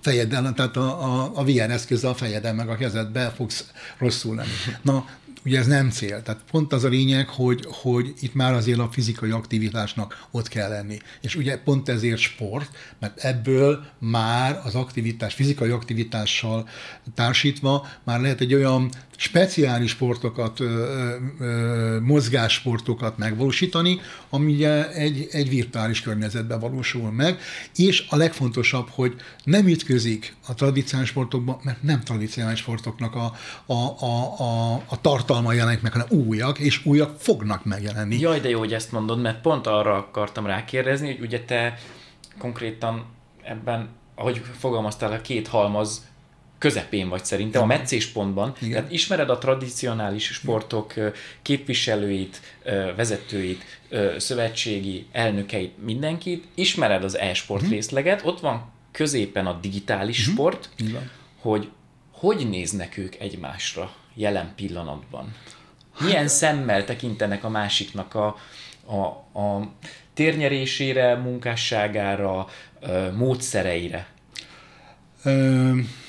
[0.00, 3.64] fejeden, tehát a, a, a VR eszközzel a fejeden meg a kezedbe fogsz
[3.98, 4.48] rosszul lenni.
[4.82, 5.04] Na,
[5.44, 6.22] ugye ez nem cél.
[6.22, 10.68] Tehát pont az a lényeg, hogy, hogy itt már azért a fizikai aktivitásnak ott kell
[10.68, 10.98] lenni.
[11.20, 16.68] És ugye pont ezért sport, mert ebből már az aktivitás, fizikai aktivitással
[17.14, 20.58] társítva már lehet egy olyan speciális sportokat,
[22.02, 27.38] mozgássportokat megvalósítani, ami egy, egy virtuális környezetben valósul meg,
[27.76, 33.32] és a legfontosabb, hogy nem ütközik a tradicionális sportokban, mert nem tradicionális sportoknak a,
[33.66, 38.18] a, a, a, a tartalma jelenik meg, hanem újak, és újak fognak megjelenni.
[38.18, 41.78] Jaj, de jó, hogy ezt mondod, mert pont arra akartam rákérdezni, hogy ugye te
[42.38, 43.04] konkrétan
[43.42, 46.08] ebben, ahogy fogalmaztál, a két halmaz
[46.60, 48.54] közepén vagy szerintem, a meccéspontban.
[48.58, 48.72] Igen.
[48.72, 50.94] Tehát ismered a tradicionális sportok
[51.42, 52.40] képviselőit,
[52.96, 53.64] vezetőit,
[54.16, 57.76] szövetségi elnökeit, mindenkit, ismered az e-sport uh-huh.
[57.76, 60.34] részleget, ott van középen a digitális uh-huh.
[60.34, 61.10] sport, Igen.
[61.40, 61.68] hogy
[62.10, 65.34] hogy néznek ők egymásra jelen pillanatban?
[66.00, 68.36] Milyen hát, szemmel tekintenek a másiknak a,
[68.86, 69.02] a,
[69.40, 69.72] a
[70.14, 72.46] térnyerésére, munkásságára,
[73.16, 74.06] módszereire?
[75.24, 75.99] Ö-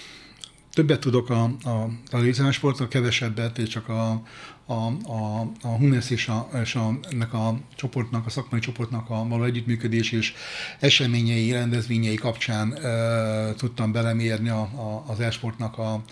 [0.74, 4.22] többet tudok a, a tradicionális sportról, kevesebbet, és csak a,
[4.66, 9.28] a, a, a Hunes és, a, és a, ennek a csoportnak, a szakmai csoportnak a
[9.28, 10.34] való együttműködés és
[10.80, 16.04] eseményei, rendezvényei kapcsán e, tudtam belemérni a, a, az e-sportnak a,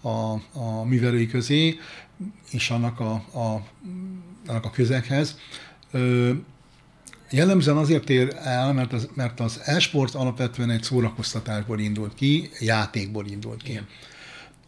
[0.00, 1.78] a, a művelői közé,
[2.50, 3.66] és annak a, a,
[4.46, 5.38] annak a közekhez.
[5.92, 5.98] E,
[7.30, 13.26] Jellemzően azért ér el, mert az, mert az e-sport alapvetően egy szórakoztatásból indult ki, játékból
[13.26, 13.70] indult ki.
[13.70, 13.86] Igen.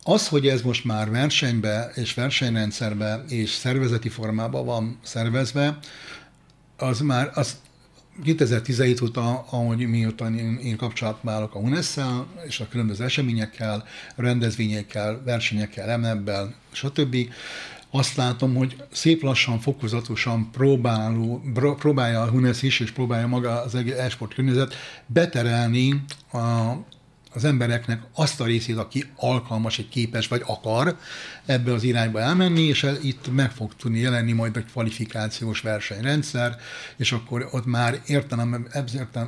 [0.02, 5.78] Az, hogy ez most már versenybe és versenyrendszerbe és szervezeti formában van szervezve,
[6.76, 7.56] az már az
[8.24, 11.96] 2017 óta, ahogy miután én, én kapcsolatban állok a unes
[12.46, 13.84] és a különböző eseményekkel,
[14.16, 17.16] rendezvényekkel, versenyekkel, MNB-bel, stb
[17.90, 21.42] azt látom, hogy szép lassan, fokozatosan próbáló,
[21.78, 24.74] próbálja a Hunes is, és próbálja maga az e-sport környezet
[25.06, 26.38] beterelni a,
[27.34, 30.96] az embereknek azt a részét, aki alkalmas, egy képes vagy akar
[31.46, 36.56] ebbe az irányba elmenni, és itt meg fog tudni jelenni majd egy kvalifikációs versenyrendszer,
[36.96, 38.66] és akkor ott már értelem,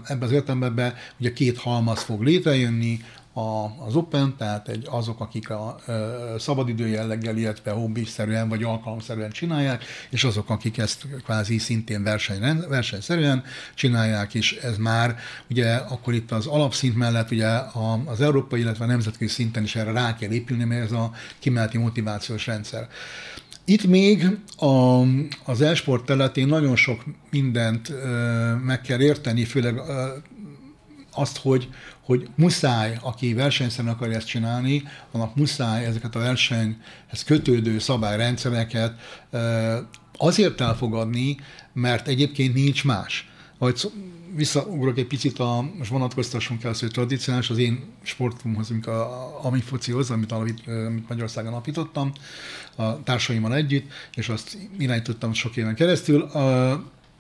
[0.05, 3.01] ebbe az értelemben ugye két halmaz fog létrejönni,
[3.33, 9.31] a, az Open, tehát egy, azok, akik a a szabadidő jelleggel, illetve hobbiszerűen vagy alkalomszerűen
[9.31, 13.43] csinálják, és azok, akik ezt kvázi szintén verseny, versenyszerűen
[13.75, 15.17] csinálják, és ez már
[15.51, 19.77] ugye akkor itt az alapszint mellett ugye a, az európai, illetve a nemzetközi szinten is
[19.77, 22.89] erre rá kell épülni, mert ez a kimeneti motivációs rendszer.
[23.65, 25.01] Itt még a,
[25.45, 30.07] az e-sport területén nagyon sok mindent ö, meg kell érteni, főleg ö,
[31.13, 31.69] azt, hogy,
[32.11, 38.95] hogy muszáj, aki versenyszerűen akarja ezt csinálni, annak muszáj ezeket a versenyhez kötődő szabályrendszereket
[40.17, 41.37] azért elfogadni,
[41.73, 43.31] mert egyébként nincs más.
[43.59, 43.91] Vagy
[44.35, 49.51] visszaugrok egy picit, a, most vonatkoztassunk el, hogy tradicionális az én sportumhoz, a, a, a
[49.51, 52.13] mi focihoz, amit, alapít, amit Magyarországon alapítottam,
[52.77, 56.31] a társaimmal együtt, és azt irányítottam sok éven keresztül.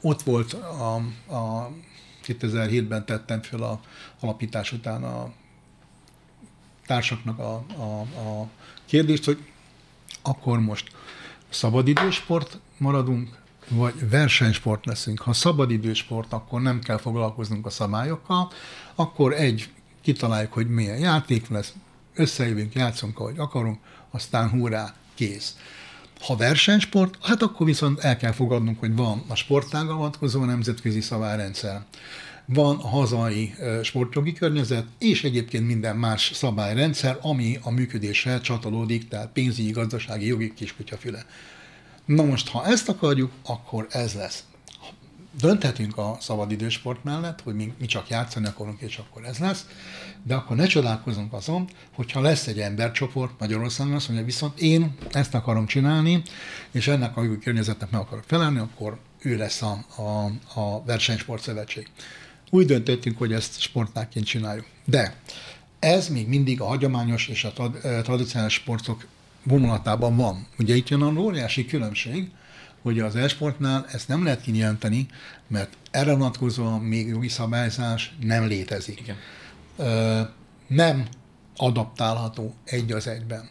[0.03, 0.94] Ott volt a,
[1.35, 1.70] a
[2.38, 3.81] 2007-ben tettem föl a
[4.21, 5.33] alapítás után a
[6.87, 8.49] társaknak a, a, a
[8.85, 9.38] kérdést, hogy
[10.23, 10.90] akkor most
[11.49, 13.38] szabadidősport maradunk,
[13.69, 15.21] vagy versenysport leszünk.
[15.21, 18.51] Ha szabadidősport, akkor nem kell foglalkoznunk a szabályokkal,
[18.95, 19.69] akkor egy,
[20.03, 21.75] kitaláljuk, hogy milyen játék lesz,
[22.14, 23.79] összejövünk, játszunk, ahogy akarunk,
[24.11, 25.57] aztán hurrá, kész.
[26.20, 31.83] Ha versenysport, hát akkor viszont el kell fogadnunk, hogy van a sportága vonatkozó nemzetközi szabályrendszer,
[32.44, 39.28] van a hazai sportjogi környezet, és egyébként minden más szabályrendszer, ami a működésre csatolódik, tehát
[39.33, 41.24] pénzügyi, gazdasági, jogi kiskutyafüle.
[42.04, 44.44] Na most, ha ezt akarjuk, akkor ez lesz.
[45.38, 49.66] Dönthetünk a szabadidősport mellett, hogy mi, mi csak játszani akarunk, és akkor ez lesz,
[50.23, 55.35] de akkor ne csodálkozunk azon, hogyha lesz egy embercsoport Magyarországon, azt mondja, viszont én ezt
[55.35, 56.23] akarom csinálni,
[56.71, 60.25] és ennek a környezetnek meg akarok felelni, akkor ő lesz a, a,
[60.61, 61.88] a versenysport szövetség.
[62.51, 64.66] Úgy döntöttünk, hogy ezt sportákként csináljuk.
[64.85, 65.16] De
[65.79, 67.53] ez még mindig a hagyományos és a
[68.03, 69.07] tradicionális sportok
[69.43, 70.47] vonulatában van.
[70.59, 72.31] Ugye itt jön a óriási különbség,
[72.83, 75.07] hogy az esportnál ezt nem lehet kijelenteni,
[75.49, 79.01] mert erre vonatkozóan még jogi szabályzás nem létezik.
[79.01, 79.16] Igen.
[79.77, 80.21] Ö,
[80.66, 81.07] nem
[81.57, 83.49] adaptálható egy az egyben.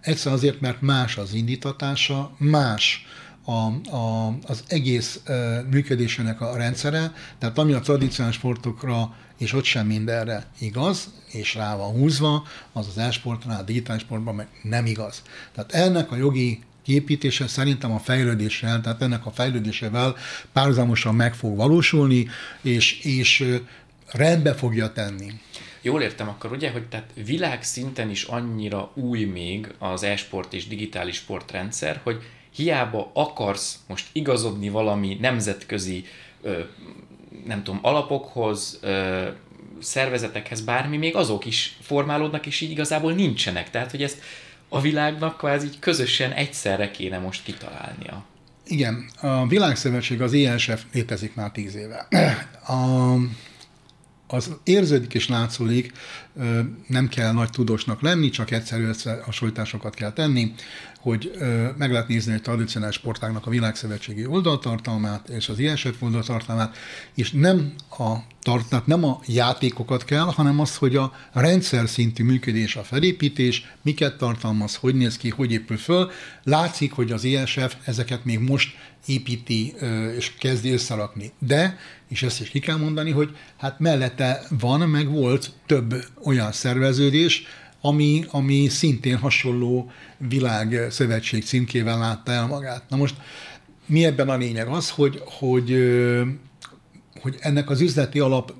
[0.00, 3.06] Egyszer azért, mert más az indítatása, más
[3.44, 9.64] a, a, az egész ö, működésének a rendszere, tehát ami a tradicionális sportokra, és ott
[9.64, 14.86] sem mindenre igaz, és rá van húzva, az az e-sportnál, a digitális sportban meg nem
[14.86, 15.22] igaz.
[15.54, 20.16] Tehát ennek a jogi képítése szerintem a fejlődéssel, tehát ennek a fejlődésével
[20.52, 22.28] párhuzamosan meg fog valósulni,
[22.62, 23.58] és, és
[24.06, 25.32] rendbe fogja tenni.
[25.82, 31.16] Jól értem akkor, ugye, hogy tehát világszinten is annyira új még az e-sport és digitális
[31.16, 32.22] sportrendszer, hogy
[32.54, 36.04] hiába akarsz most igazodni valami nemzetközi,
[37.46, 38.80] nem tudom, alapokhoz,
[39.80, 43.70] szervezetekhez, bármi, még azok is formálódnak, és így igazából nincsenek.
[43.70, 44.22] Tehát, hogy ezt
[44.74, 48.24] a világnak kvázi közösen egyszerre kéne most kitalálnia.
[48.66, 52.08] Igen, a Világszövetség, az ESF létezik már tíz éve.
[52.66, 53.14] A,
[54.26, 55.92] az érződik és látszódik,
[56.86, 60.54] nem kell nagy tudósnak lenni, csak egyszerű összehasonlításokat kell tenni
[61.02, 61.32] hogy
[61.76, 66.76] meg lehet nézni egy tradicionális sportágnak a világszövetségi oldaltartalmát és az ISF oldaltartalmát,
[67.14, 72.76] és nem a tartnak, nem a játékokat kell, hanem az, hogy a rendszer szintű működés,
[72.76, 76.10] a felépítés, miket tartalmaz, hogy néz ki, hogy épül föl.
[76.42, 79.74] Látszik, hogy az ISF ezeket még most építi
[80.16, 81.32] és kezdi összerakni.
[81.38, 86.52] De, és ezt is ki kell mondani, hogy hát mellette van, meg volt több olyan
[86.52, 87.42] szerveződés,
[87.82, 89.90] ami, ami szintén hasonló
[90.28, 92.84] világszövetség címkével látta el magát.
[92.88, 93.14] Na most
[93.86, 94.68] mi ebben a lényeg?
[94.68, 95.76] Az, hogy, hogy,
[97.20, 98.52] hogy ennek az üzleti alap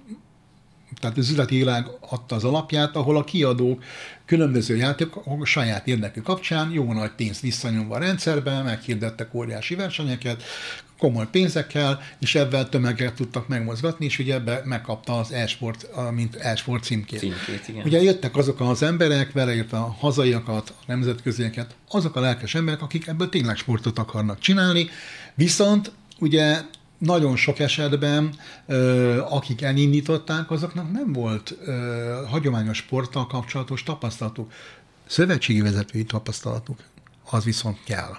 [1.00, 3.84] tehát az üzleti világ adta az alapját, ahol a kiadók
[4.26, 10.42] különböző játékok saját érdekű kapcsán jó nagy pénzt visszanyomva a rendszerbe, meghirdettek óriási versenyeket,
[11.02, 16.84] komoly pénzekkel, és ebben tömeget tudtak megmozgatni, és ugye ebbe megkapta az e-sport, mint e-sport
[16.84, 17.18] címkét.
[17.18, 17.84] címkét igen.
[17.84, 23.06] Ugye jöttek azok az emberek, vele a hazaiakat, a nemzetközieket, azok a lelkes emberek, akik
[23.06, 24.88] ebből tényleg sportot akarnak csinálni,
[25.34, 26.60] viszont ugye
[26.98, 28.34] nagyon sok esetben,
[29.28, 31.54] akik elindították, azoknak nem volt
[32.28, 34.52] hagyományos sporttal kapcsolatos tapasztalatuk.
[35.06, 36.78] Szövetségi vezetői tapasztalatuk,
[37.30, 38.16] az viszont kell.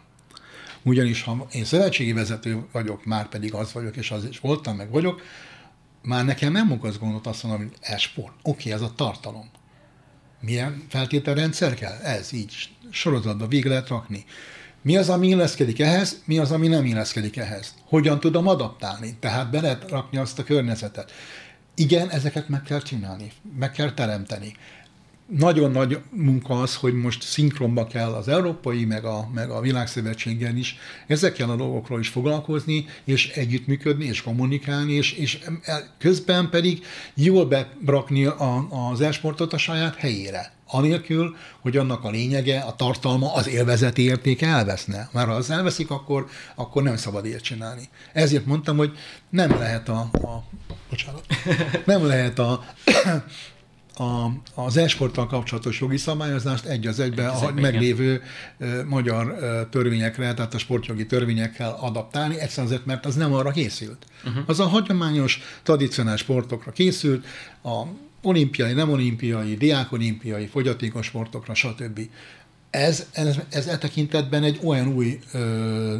[0.84, 4.92] Ugyanis ha én szövetségi vezető vagyok, már pedig az vagyok, és az is voltam, meg
[4.92, 5.22] vagyok,
[6.02, 8.34] már nekem nem okoz gondot azt mondom, hogy e-sport.
[8.42, 9.50] Oké, ez a tartalom.
[10.40, 11.98] Milyen feltételrendszer kell?
[12.04, 14.26] Ez így sorozatba végig lehet rakni.
[14.82, 17.74] Mi az, ami illeszkedik ehhez, mi az, ami nem illeszkedik ehhez?
[17.86, 19.18] Hogyan tudom adaptálni?
[19.20, 21.12] Tehát be lehet rakni azt a környezetet.
[21.76, 24.56] Igen, ezeket meg kell csinálni, meg kell teremteni
[25.26, 30.56] nagyon nagy munka az, hogy most szinkronba kell az európai, meg a, meg a világszövetséggel
[30.56, 35.40] is ezekkel a dolgokról is foglalkozni, és együttműködni, és kommunikálni, és, és
[35.98, 40.52] közben pedig jól bebrakni a, az esportot a saját helyére.
[40.68, 45.10] Anélkül, hogy annak a lényege, a tartalma, az élvezeti értéke elveszne.
[45.12, 47.90] Mert ha az elveszik, akkor, akkor nem szabad ilyet csinálni.
[48.14, 48.98] Ezért mondtam, hogy
[49.30, 50.44] nem lehet a, a
[50.90, 51.26] bocsánat,
[51.86, 52.64] nem lehet a
[53.98, 58.22] a, az esporttal kapcsolatos jogi szabályozást egy az egybe a meglévő
[58.86, 59.36] magyar
[59.72, 64.06] törvényekre, tehát a sportjogi törvényekkel adaptálni, egyszerűen azért, mert az nem arra készült.
[64.26, 64.44] Uh-huh.
[64.46, 67.26] Az a hagyományos, tradicionális sportokra készült,
[67.64, 67.84] a
[68.22, 72.00] olimpiai, nem olimpiai, diákolimpiai, fogyatékos sportokra, stb.
[72.70, 75.98] Ez, ez, ez e tekintetben egy olyan új ö,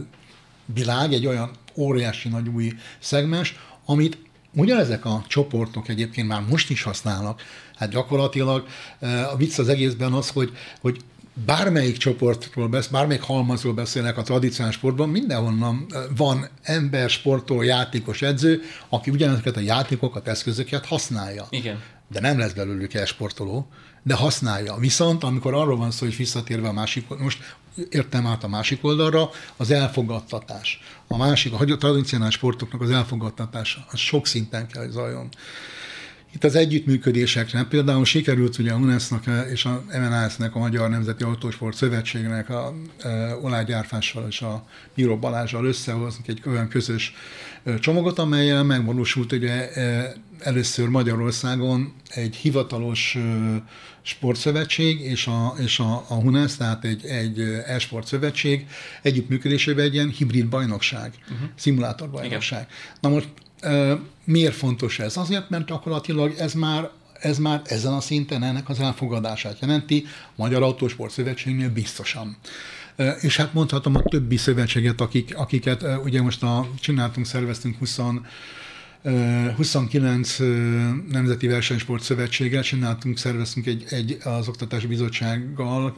[0.66, 4.18] világ, egy olyan óriási nagy új szegmens, amit
[4.56, 7.42] Ugyanezek a csoportok egyébként már most is használnak.
[7.76, 8.66] Hát gyakorlatilag
[9.32, 11.00] a vicc az egészben az, hogy, hogy
[11.46, 15.86] bármelyik csoportról beszél, bármelyik halmazról beszélnek a tradicionális sportban, mindenhonnan
[16.16, 21.46] van ember, sportoló, játékos, edző, aki ugyanezeket a játékokat, eszközöket használja.
[21.50, 21.82] Igen.
[22.14, 23.68] De nem lesz belőlük e-sportoló,
[24.04, 24.76] de használja.
[24.76, 27.56] Viszont amikor arról van szó, hogy visszatérve a másik, most
[27.90, 30.82] értem át a másik oldalra, az elfogadtatás.
[31.08, 35.30] A másik, a tradicionális sportoknak az elfogadtatása, az sok szinten kell, hogy zajjon.
[36.34, 41.76] Itt az együttműködésekre például sikerült ugye a UNESCO-nak és a MNAS-nek, a Magyar Nemzeti Autósport
[41.76, 47.14] Szövetségnek a e, Olá Gyárfással és a Bíró Balázsral összehozni egy olyan közös
[47.80, 49.70] csomagot, amelyel megvalósult ugye
[50.40, 53.18] először Magyarországon egy hivatalos
[54.02, 58.68] sportszövetség és a, és a, a HUNESZ, tehát egy, egy e-sport szövetség
[59.02, 61.48] együttműködésében egy ilyen hibrid bajnokság, uh-huh.
[61.56, 62.60] szimulátor bajnokság.
[62.60, 63.00] Igen.
[63.00, 63.28] Na most
[64.24, 65.18] Miért fontos ez?
[65.18, 66.90] Azért, mert gyakorlatilag ez már
[67.20, 70.06] ez már ezen a szinten ennek az elfogadását jelenti,
[70.36, 72.38] Magyar Autósport Szövetségnél biztosan.
[73.22, 77.98] És hát mondhatom a többi szövetséget, akik, akiket ugye most a, csináltunk, szerveztünk 20
[79.56, 80.38] 29
[81.12, 85.98] Nemzeti Versenysport Szövetséggel csináltunk, szerveztünk egy, egy az Oktatási Bizottsággal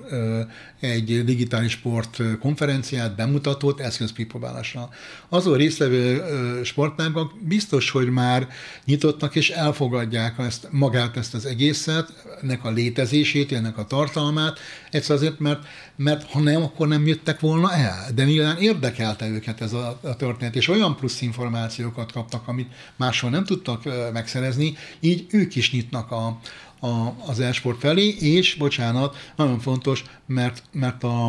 [0.80, 4.90] egy digitális sport konferenciát, bemutatót eszközpróbálásra.
[5.30, 6.24] Azon résztvevő
[6.64, 8.48] sportágak biztos, hogy már
[8.86, 14.60] nyitottak és elfogadják ezt, magát ezt az egészet, ennek a létezését, ennek a tartalmát,
[14.92, 18.06] egyszer azért, mert, mert ha nem, akkor nem jöttek volna el.
[18.16, 23.30] De nyilván érdekelte őket ez a, a történet, és olyan plusz információkat kaptak, amit máshol
[23.30, 23.84] nem tudtak
[24.14, 26.40] megszerezni, így ők is nyitnak a,
[26.80, 31.26] a, az e-sport felé, és bocsánat, nagyon fontos, mert, mert a,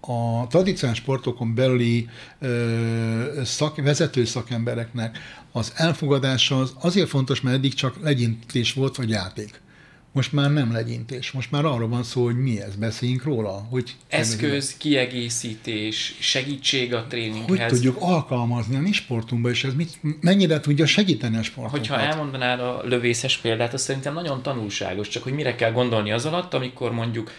[0.00, 5.18] a tradicionális sportokon belüli ö, szak, vezető szakembereknek
[5.52, 9.60] az elfogadása az azért fontos, mert eddig csak legyintés volt, vagy játék.
[10.18, 13.66] Most már nem legyintés, most már arról van szó, hogy mi ez, beszéljünk róla.
[13.70, 17.58] Hogy Eszköz, kiegészítés, segítség a tréninghez.
[17.58, 21.86] Hogy tudjuk alkalmazni a mi sportunkba, és ez mit, mennyire tudja segíteni a sportunkat?
[21.86, 26.26] Hogyha elmondanád a lövészes példát, az szerintem nagyon tanulságos, csak hogy mire kell gondolni az
[26.26, 27.32] alatt, amikor mondjuk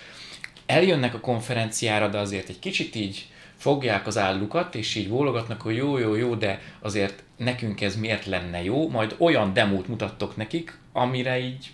[0.65, 3.27] eljönnek a konferenciára, de azért egy kicsit így
[3.57, 8.25] fogják az állukat, és így vólogatnak, hogy jó, jó, jó, de azért nekünk ez miért
[8.25, 11.71] lenne jó, majd olyan demót mutattok nekik, amire így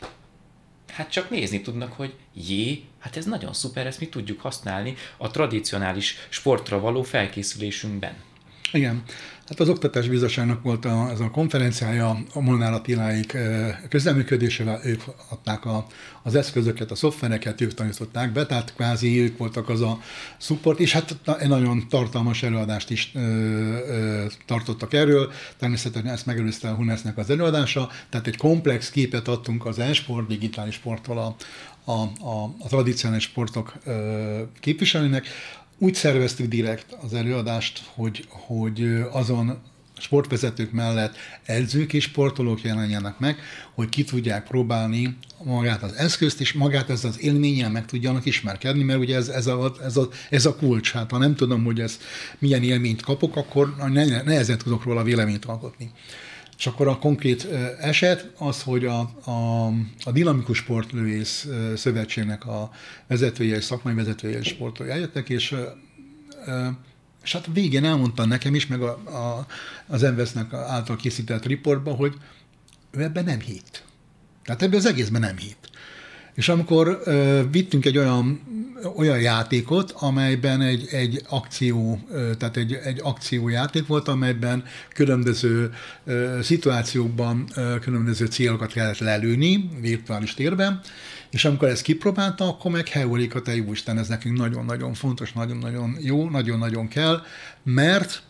[0.91, 5.31] hát csak nézni tudnak, hogy jé, hát ez nagyon szuper, ezt mi tudjuk használni a
[5.31, 8.13] tradicionális sportra való felkészülésünkben.
[8.71, 9.03] Igen.
[9.47, 13.37] Hát az Oktatás Bizottságnak volt a, ez a konferenciája, a Molnár Attiláik
[13.89, 15.85] közleműködésével, ők adták a,
[16.23, 19.99] az eszközöket, a szoftvereket, ők tanították be, tehát kvázi ők voltak az a
[20.37, 26.69] support, és hát egy nagyon tartalmas előadást is ö, ö, tartottak erről, természetesen ezt megelőzte
[26.69, 31.35] a Hunesznek az előadása, tehát egy komplex képet adtunk az e-sport, digitális sporttól a,
[31.91, 35.27] a, a, a tradicionális sportok ö, képviselőnek
[35.77, 39.61] úgy szerveztük direkt az előadást, hogy, hogy azon
[39.97, 43.39] sportvezetők mellett edzők és sportolók jelenjenek meg,
[43.73, 48.83] hogy ki tudják próbálni magát az eszközt, és magát ez az élménnyel meg tudjanak ismerkedni,
[48.83, 50.91] mert ugye ez, ez, a, ez, a, ez a kulcs.
[50.91, 51.99] Hát ha nem tudom, hogy ez
[52.39, 53.75] milyen élményt kapok, akkor
[54.25, 55.91] nehezen tudok róla véleményt alkotni.
[56.57, 57.47] És akkor a konkrét
[57.79, 59.65] eset az, hogy a, a,
[60.03, 62.71] a Dinamikus Sportlővész Szövetségnek a
[63.07, 65.55] vezetője szakmai vezetője és sportolója eljöttek, és,
[67.23, 69.45] és hát a végén elmondta nekem is, meg a, a,
[69.87, 72.13] az Envesznek által készített riportban, hogy
[72.91, 73.83] ő ebben nem hitt.
[74.43, 75.69] Tehát ebben az egészben nem hitt.
[76.35, 78.41] És amikor uh, vittünk egy olyan,
[78.95, 84.63] olyan játékot, amelyben egy, egy akció, uh, tehát egy, egy akciójáték volt, amelyben
[84.93, 85.73] különböző
[86.03, 90.81] uh, szituációkban uh, különböző célokat kellett lelőni virtuális térben,
[91.35, 95.97] és amikor ezt kipróbálta, akkor meg Heuréka, te jó Isten, ez nekünk nagyon-nagyon fontos, nagyon-nagyon
[95.99, 97.21] jó, nagyon-nagyon kell,
[97.63, 98.23] mert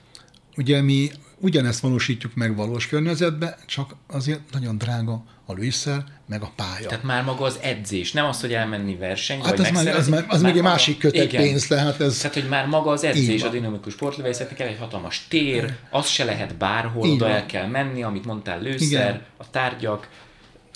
[0.58, 1.12] ugye mi
[1.46, 6.88] ugyanezt valósítjuk meg valós környezetben, csak azért nagyon drága a lőszer, meg a pálya.
[6.88, 10.26] Tehát már maga az edzés, nem az, hogy elmenni versenyre, hát ez már, ez már,
[10.28, 11.42] az már még egy másik kötek igen.
[11.42, 12.18] pénz, tehát ez...
[12.18, 16.24] Tehát, hogy már maga az edzés, a dinamikus sportlövészetnek kell egy hatalmas tér, az se
[16.24, 19.22] lehet bárhol, oda el kell menni, amit mondtál, lőszer, igen.
[19.38, 20.10] a tárgyak,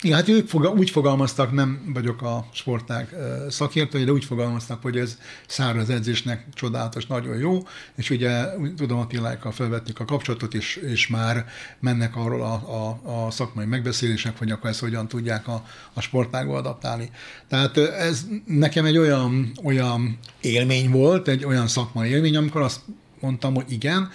[0.02, 3.16] igen, hát ők fogal, úgy fogalmaztak, nem vagyok a sportág
[3.50, 8.46] szakértője, de úgy fogalmaztak, hogy ez száraz edzésnek csodálatos, nagyon jó, és ugye
[8.78, 11.46] tudom, Attilákkal felvettük a kapcsolatot, és, és már
[11.80, 16.56] mennek arról a, a, a szakmai megbeszélések, hogy akkor ezt hogyan tudják a, a sportágba
[16.56, 17.10] adaptálni.
[17.48, 22.80] Tehát ez nekem egy olyan, olyan élmény volt, egy olyan szakmai élmény, amikor azt
[23.20, 24.10] mondtam, hogy igen,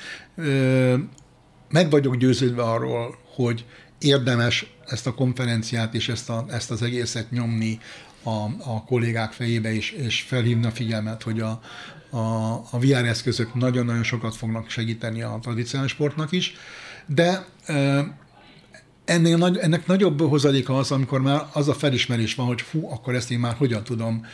[1.70, 3.64] meg vagyok győződve arról, hogy
[3.99, 7.78] érdemes ezt a konferenciát és ezt, a, ezt az egészet nyomni
[8.22, 11.61] a, a kollégák fejébe, és, és felhívni a figyelmet, hogy a,
[12.11, 16.55] a, a VR eszközök nagyon-nagyon sokat fognak segíteni a tradicionális sportnak is,
[17.07, 17.47] de
[19.05, 23.14] ennél nagy, ennek nagyobb hozadéka az, amikor már az a felismerés van, hogy fú, akkor
[23.14, 24.26] ezt én már hogyan tudom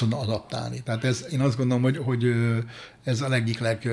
[0.00, 0.82] mondom adaptálni.
[0.82, 2.34] Tehát ez, én azt gondolom, hogy, hogy
[3.04, 3.88] ez a egyik leg,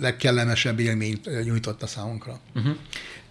[0.00, 2.40] legkellemesebb élményt nyújtotta számunkra.
[2.54, 2.76] Uh-huh.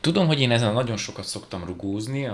[0.02, 2.26] Tudom, hogy én ezen nagyon sokat szoktam rugózni,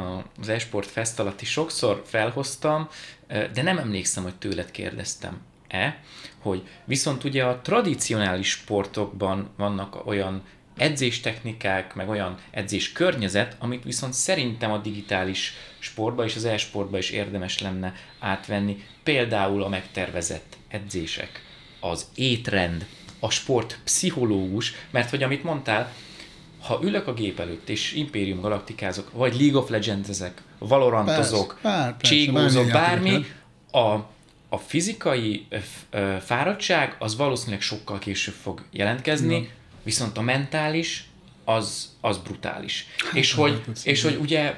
[0.41, 2.89] az Esport Fest alatt is sokszor felhoztam,
[3.27, 5.99] de nem emlékszem, hogy tőled kérdeztem-e,
[6.39, 10.43] hogy viszont ugye a tradicionális sportokban vannak olyan
[10.77, 17.09] edzéstechnikák, meg olyan edzés környezet, amit viszont szerintem a digitális sportba és az e-sportba is
[17.09, 18.83] érdemes lenne átvenni.
[19.03, 21.41] Például a megtervezett edzések,
[21.79, 22.85] az étrend,
[23.19, 25.93] a sportpszichológus, mert hogy amit mondtál,
[26.65, 31.59] ha ülök a gép előtt, és Imperium galaktikázok, vagy League of Legends ezek, Valorantozok,
[32.01, 33.25] cségózok, bármi,
[33.71, 33.93] a,
[34.49, 35.47] a fizikai
[36.19, 39.47] fáradtság az valószínűleg sokkal később fog jelentkezni, ja.
[39.83, 41.09] viszont a mentális
[41.43, 42.87] az, az brutális.
[42.97, 44.55] Hát, és, hogy, és hogy ugye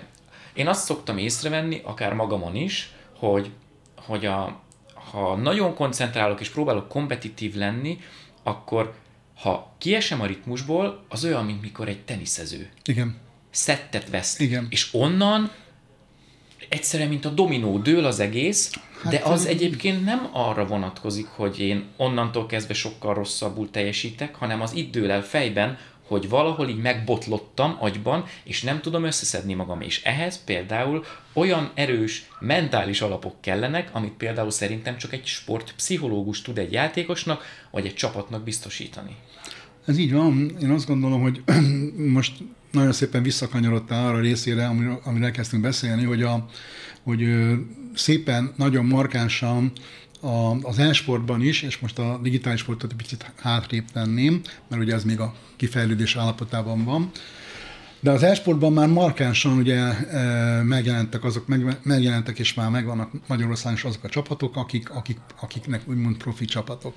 [0.54, 3.52] én azt szoktam észrevenni, akár magamon is, hogy,
[3.96, 4.62] hogy a,
[5.12, 8.00] ha nagyon koncentrálok és próbálok kompetitív lenni,
[8.44, 8.94] akkor
[9.40, 12.70] ha kiesem a ritmusból, az olyan, mint mikor egy teniszező.
[12.86, 13.16] Igen.
[13.50, 14.40] Szettet vesz.
[14.40, 14.68] Igen.
[14.70, 15.52] És onnan
[16.70, 18.72] egyszerűen, mint a dominó, dől az egész,
[19.04, 24.62] hát, de az egyébként nem arra vonatkozik, hogy én onnantól kezdve sokkal rosszabbul teljesítek, hanem
[24.62, 25.78] az itt dől el fejben,
[26.08, 29.82] hogy valahol így megbotlottam agyban, és nem tudom összeszedni magam.
[29.82, 36.58] És ehhez például olyan erős mentális alapok kellenek, amit például szerintem csak egy sportpszichológus tud
[36.58, 39.16] egy játékosnak, vagy egy csapatnak biztosítani.
[39.86, 40.56] Ez így van.
[40.62, 41.44] Én azt gondolom, hogy
[42.18, 42.34] most
[42.72, 46.46] nagyon szépen visszakanyarodtál arra részére, amiről, amiről elkezdtünk beszélni, hogy, a,
[47.04, 47.28] hogy
[47.94, 49.72] szépen, nagyon markánsan
[50.20, 54.94] a, az e-sportban is, és most a digitális sportot egy picit hátrébb tenném, mert ugye
[54.94, 57.12] ez még a kifejlődés állapotában van,
[58.00, 63.78] de az e-sportban már markánsan ugye e, megjelentek azok, meg, megjelentek és már megvannak Magyarországon
[63.78, 66.94] is azok a csapatok, akik, akik, akiknek úgymond profi csapatok.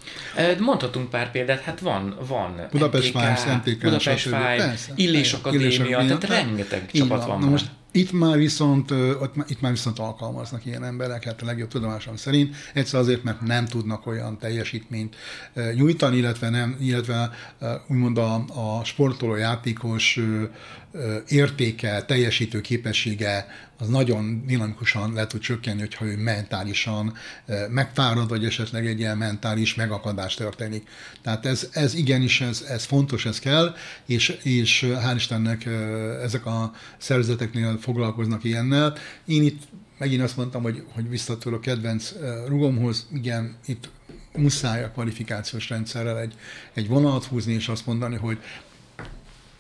[0.59, 6.19] Mondhatunk pár példát, hát van, van Budapest Files, MTK, Budapest Files, Illés Akadémia, Illés Akadémia,
[6.19, 7.29] tehát rengeteg csapat van.
[7.29, 7.39] van.
[7.39, 8.95] Na most itt már viszont,
[9.49, 14.07] itt már viszont alkalmaznak ilyen embereket, a legjobb tudomásom szerint, egyszer azért, mert nem tudnak
[14.07, 15.17] olyan teljesítményt
[15.75, 17.31] nyújtani, illetve, nem, illetve
[17.89, 20.21] úgymond a, a sportoló játékos
[21.29, 23.47] értéke, teljesítő képessége
[23.79, 27.15] az nagyon dinamikusan le tud csökkenni, hogyha ő mentálisan
[27.69, 30.89] megfárad, vagy esetleg egy ilyen mentális megakadás történik.
[31.23, 33.75] Tehát ez, ez igenis, ez, ez fontos, ez kell,
[34.07, 35.67] és, és hál' Istennek
[36.23, 38.97] ezek a szervezeteknél foglalkoznak ilyennel.
[39.25, 39.63] Én itt
[39.99, 42.13] megint azt mondtam, hogy, hogy visszatól a kedvenc
[42.47, 43.89] rugomhoz, igen, itt
[44.37, 46.35] muszáj a kvalifikációs rendszerrel egy,
[46.75, 48.39] egy vonalat húzni, és azt mondani, hogy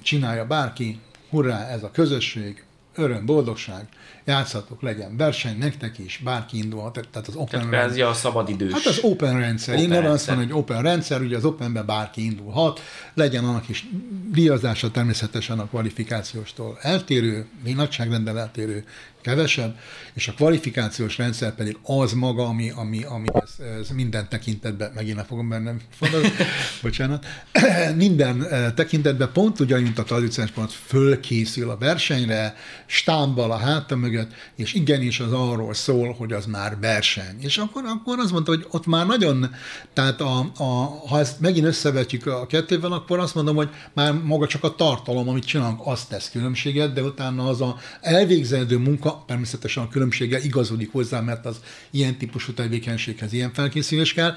[0.02, 1.00] csinálja bárki,
[1.30, 2.64] hurrá, ez a közösség,
[2.94, 3.88] öröm, boldogság,
[4.24, 7.08] játszhatok, legyen verseny, nektek is, bárki indulhat.
[7.10, 8.06] Tehát az open tehát rendszer.
[8.06, 8.72] a szabadidős.
[8.72, 9.74] Hát az open rendszer.
[9.74, 12.80] Open Én nem azt mondom, hogy open rendszer, ugye az openben bárki indulhat,
[13.14, 13.86] legyen annak is
[14.32, 18.84] díjazása természetesen a kvalifikációstól eltérő, mi nagyságrendel eltérő,
[19.20, 19.78] kevesebb,
[20.12, 25.16] és a kvalifikációs rendszer pedig az maga, ami, ami, ami ez, ez minden tekintetben, megint
[25.16, 26.28] le fogom bennem fontos,
[26.82, 27.26] bocsánat,
[27.96, 32.56] minden eh, tekintetben pont ugyan, mint a tradicionális sport, fölkészül a versenyre,
[32.86, 34.19] stámbal a háta mögött,
[34.56, 37.36] és igenis az arról szól, hogy az már verseny.
[37.38, 39.54] És akkor, akkor azt mondta, hogy ott már nagyon,
[39.92, 40.64] tehát a, a,
[41.08, 45.28] ha ezt megint összevetjük a kettővel, akkor azt mondom, hogy már maga csak a tartalom,
[45.28, 50.92] amit csinálunk, azt tesz különbséget, de utána az a elvégzendő munka, természetesen a különbsége igazodik
[50.92, 51.56] hozzá, mert az
[51.90, 54.34] ilyen típusú tevékenységhez ilyen felkészülés kell,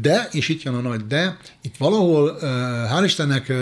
[0.00, 2.38] de, és itt jön a nagy de, itt valahol,
[2.90, 3.52] hál' Istennek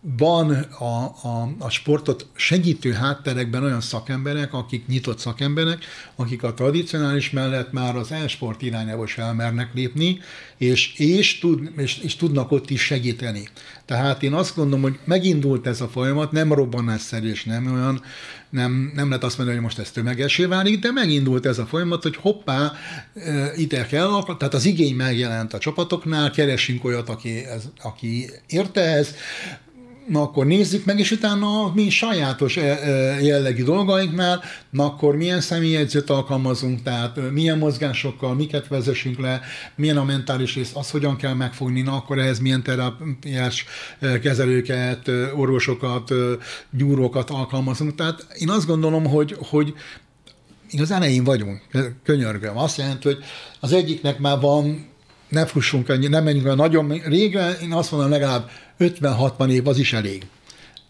[0.00, 5.84] van a, a, a sportot segítő hátterekben olyan szakemberek, akik nyitott szakemberek,
[6.16, 10.18] akik a tradicionális mellett már az e-sport irányába is elmernek lépni,
[10.56, 13.48] és, és, tud, és, és tudnak ott is segíteni.
[13.84, 18.02] Tehát én azt gondolom, hogy megindult ez a folyamat, nem robbanásszerű és nem olyan,
[18.50, 22.02] nem, nem lehet azt mondani, hogy most ez tömegesé válik, de megindult ez a folyamat,
[22.02, 22.72] hogy hoppá,
[23.56, 29.14] ide kell, tehát az igény megjelent a csapatoknál, keresünk olyat, aki, ez, aki érte ez,
[30.08, 35.40] na akkor nézzük meg, és utána mi sajátos e, e, jellegű dolgainknál, na akkor milyen
[35.40, 39.40] személyedzőt alkalmazunk, tehát milyen mozgásokkal, miket vezessünk le,
[39.76, 43.64] milyen a mentális rész, az hogyan kell megfogni, na akkor ehhez milyen terápiás
[44.22, 46.12] kezelőket, orvosokat,
[46.70, 47.94] gyúrókat alkalmazunk.
[47.94, 49.74] Tehát én azt gondolom, hogy, hogy
[50.70, 51.62] igazán elején vagyunk,
[52.04, 52.58] könyörgöm.
[52.58, 53.18] Azt jelenti, hogy
[53.60, 54.88] az egyiknek már van,
[55.28, 58.50] ne fussunk nem menjünk olyan nagyon régen, én azt mondom, legalább
[58.80, 60.26] 50-60 év az is elég.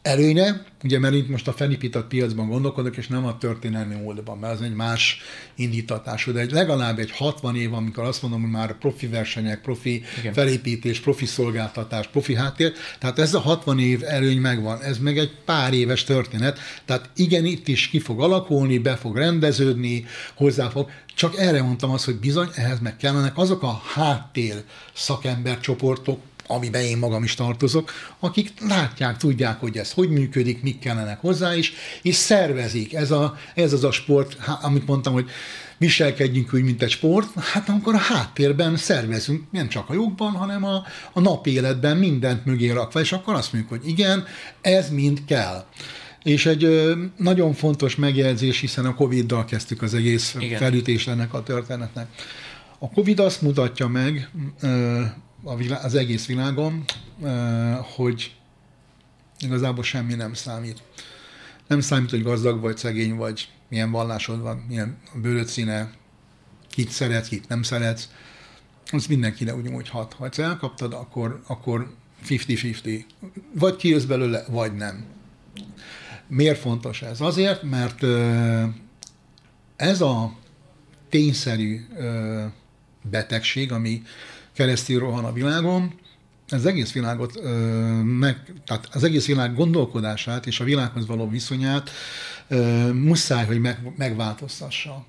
[0.02, 4.54] Előnye, ugye mert itt most a felépített piacban gondolkodok, és nem a történelmi módban, mert
[4.54, 5.20] az egy más
[5.54, 10.02] indítatású, de egy, legalább egy 60 év, amikor azt mondom, hogy már profi versenyek, profi
[10.18, 10.32] Igen.
[10.32, 15.36] felépítés, profi szolgáltatás, profi háttér, tehát ez a 60 év előny megvan, ez meg egy
[15.44, 20.90] pár éves történet, tehát igen, itt is ki fog alakulni, be fog rendeződni, hozzá fog,
[21.14, 26.20] csak erre mondtam azt, hogy bizony ehhez meg kellenek azok a háttér szakembercsoportok,
[26.50, 31.56] amiben én magam is tartozok, akik látják, tudják, hogy ez hogy működik, mik kellenek hozzá
[31.56, 31.72] is,
[32.02, 32.94] és szervezik.
[32.94, 35.30] Ez, a, ez az a sport, amit mondtam, hogy
[35.78, 40.64] viselkedjünk úgy, mint egy sport, hát akkor a háttérben szervezünk, nem csak a jogban, hanem
[40.64, 40.82] a,
[41.12, 44.24] a napi életben mindent mögé rakva, és akkor azt mondjuk, hogy igen,
[44.60, 45.64] ez mind kell.
[46.22, 50.58] És egy nagyon fontos megjegyzés, hiszen a Covid-dal kezdtük az egész igen.
[50.58, 52.06] felütés ennek a történetnek.
[52.82, 54.30] A Covid azt mutatja meg
[55.82, 56.84] az egész világon,
[57.94, 58.36] hogy
[59.38, 60.82] igazából semmi nem számít.
[61.66, 65.90] Nem számít, hogy gazdag vagy, szegény vagy, milyen vallásod van, milyen bőröd színe,
[66.68, 68.08] kit szeretsz, kit nem szeretsz,
[68.92, 70.12] az mindenkire ugyanúgy hat.
[70.12, 71.94] Ha egyszer elkaptad, akkor, akkor
[72.28, 73.04] 50-50.
[73.54, 75.04] Vagy kijössz belőle, vagy nem.
[76.26, 77.20] Miért fontos ez?
[77.20, 78.02] Azért, mert
[79.76, 80.36] ez a
[81.08, 81.86] tényszerű
[83.02, 84.02] betegség, ami
[84.52, 85.94] keresztül rohan a világon,
[86.48, 87.40] az egész világot,
[88.04, 91.90] meg, tehát az egész világ gondolkodását és a világhoz való viszonyát
[92.92, 95.06] muszáj, hogy meg, megváltoztassa.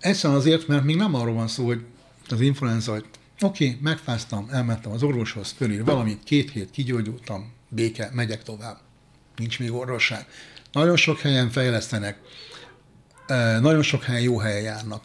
[0.00, 1.80] Egyszerűen azért, mert még nem arról van szó, hogy
[2.28, 3.04] az influenza, hogy
[3.40, 8.78] oké, okay, megfáztam, elmentem az orvoshoz, fölír valamit, két hét kigyógyultam, béke, megyek tovább.
[9.36, 10.26] Nincs még orvosság.
[10.72, 12.18] Nagyon sok helyen fejlesztenek,
[13.60, 15.02] nagyon sok helyen jó helyen járnak.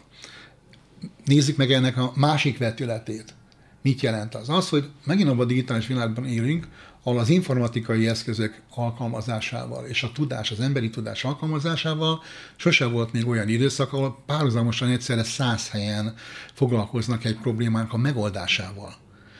[1.24, 3.34] Nézzük meg ennek a másik vetületét.
[3.82, 4.48] Mit jelent az?
[4.48, 6.68] Az, hogy megint abban a digitális világban élünk,
[7.02, 12.22] ahol az informatikai eszközök alkalmazásával és a tudás, az emberi tudás alkalmazásával
[12.56, 16.14] sose volt még olyan időszak, ahol párhuzamosan egyszerre száz helyen
[16.52, 18.94] foglalkoznak egy problémánk a megoldásával.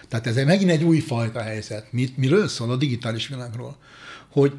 [0.08, 1.92] Tehát ez megint egy újfajta helyzet.
[1.92, 3.76] Mit, miről szól a digitális világról?
[4.32, 4.52] Hogy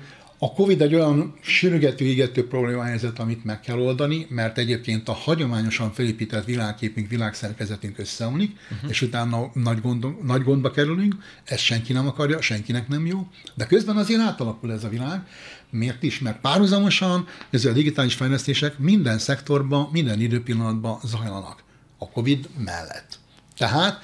[0.44, 2.48] a COVID egy olyan sürgető, égető
[2.84, 8.90] helyzet, amit meg kell oldani, mert egyébként a hagyományosan felépített világképünk, világszerkezetünk összeomlik, uh-huh.
[8.90, 13.66] és utána nagy, gond, nagy gondba kerülünk, ezt senki nem akarja, senkinek nem jó, de
[13.66, 15.28] közben azért átalakul ez a világ.
[15.70, 16.20] Miért is?
[16.20, 21.64] Mert párhuzamosan ez a digitális fejlesztések minden szektorban, minden időpillanatban zajlanak.
[21.98, 23.20] A COVID mellett.
[23.58, 24.00] Tehát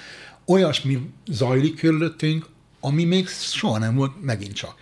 [0.45, 2.45] olyasmi zajlik körülöttünk,
[2.79, 4.75] ami még soha nem volt megint csak.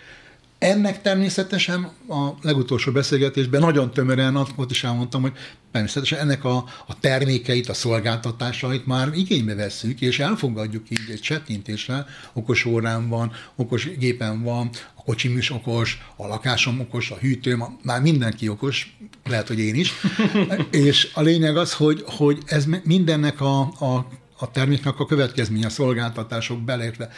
[0.58, 5.32] Ennek természetesen a legutolsó beszélgetésben nagyon tömören ott is elmondtam, hogy
[5.72, 6.56] természetesen ennek a,
[6.86, 13.32] a termékeit, a szolgáltatásait már igénybe vesszük, és elfogadjuk így egy csettintésre, okos órán van,
[13.56, 18.96] okos gépen van, a kocsim is okos, a lakásom okos, a hűtőm, már mindenki okos,
[19.24, 19.92] lehet, hogy én is.
[20.70, 24.06] és a lényeg az, hogy, hogy ez mindennek a, a,
[24.38, 27.10] a terméknek a következménye, a szolgáltatások belértve.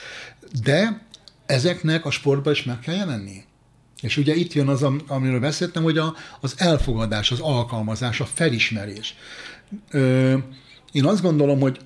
[0.63, 1.09] De
[1.51, 3.45] ezeknek a sportban is meg kell jelenni.
[4.01, 9.15] És ugye itt jön az, amiről beszéltem, hogy a, az elfogadás, az alkalmazás, a felismerés.
[9.91, 10.37] Ö,
[10.93, 11.81] én azt gondolom, hogy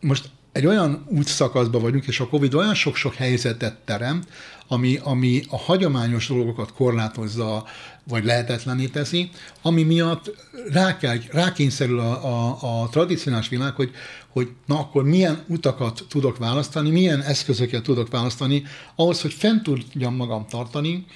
[0.00, 4.28] most egy olyan útszakaszban vagyunk, és a Covid olyan sok-sok helyzetet teremt,
[4.68, 7.64] ami, ami a hagyományos dolgokat korlátozza,
[8.08, 9.30] vagy lehetetlené teszi,
[9.62, 10.30] ami miatt
[10.72, 13.90] rá kell, rákényszerül a, a, a tradicionális világ, hogy,
[14.28, 18.62] hogy na akkor milyen utakat tudok választani, milyen eszközöket tudok választani,
[18.96, 21.06] ahhoz, hogy fent tudjam magam tartani,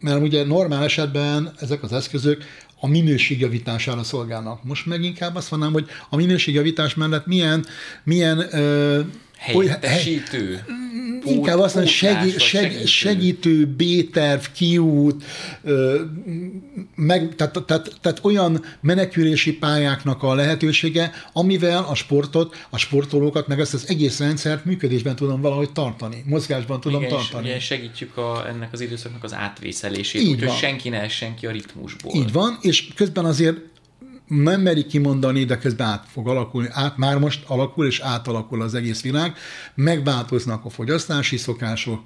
[0.00, 2.44] mert ugye normál esetben ezek az eszközök
[2.80, 4.64] a minőségjavítására szolgálnak.
[4.64, 7.66] Most meg inkább azt mondanám, hogy a minőségjavítás mellett milyen,
[8.04, 9.00] milyen ö,
[9.40, 10.64] helyettesítő.
[11.24, 12.84] Inkább azt mondom, segí, segítő.
[12.84, 15.24] segítő, B-terv, kiút,
[16.94, 23.60] meg, tehát, tehát, tehát olyan menekülési pályáknak a lehetősége, amivel a sportot, a sportolókat, meg
[23.60, 27.46] ezt az egész rendszert működésben tudom valahogy tartani, mozgásban tudom Igen, tartani.
[27.46, 32.12] Igen, segítjük a, ennek az időszaknak az átvészelését, úgyhogy senki ne essen ki a ritmusból.
[32.14, 33.56] Így van, és közben azért
[34.30, 38.74] nem merik kimondani, de közben át fog alakulni, át, már most alakul és átalakul az
[38.74, 39.36] egész világ,
[39.74, 42.02] megváltoznak a fogyasztási szokások,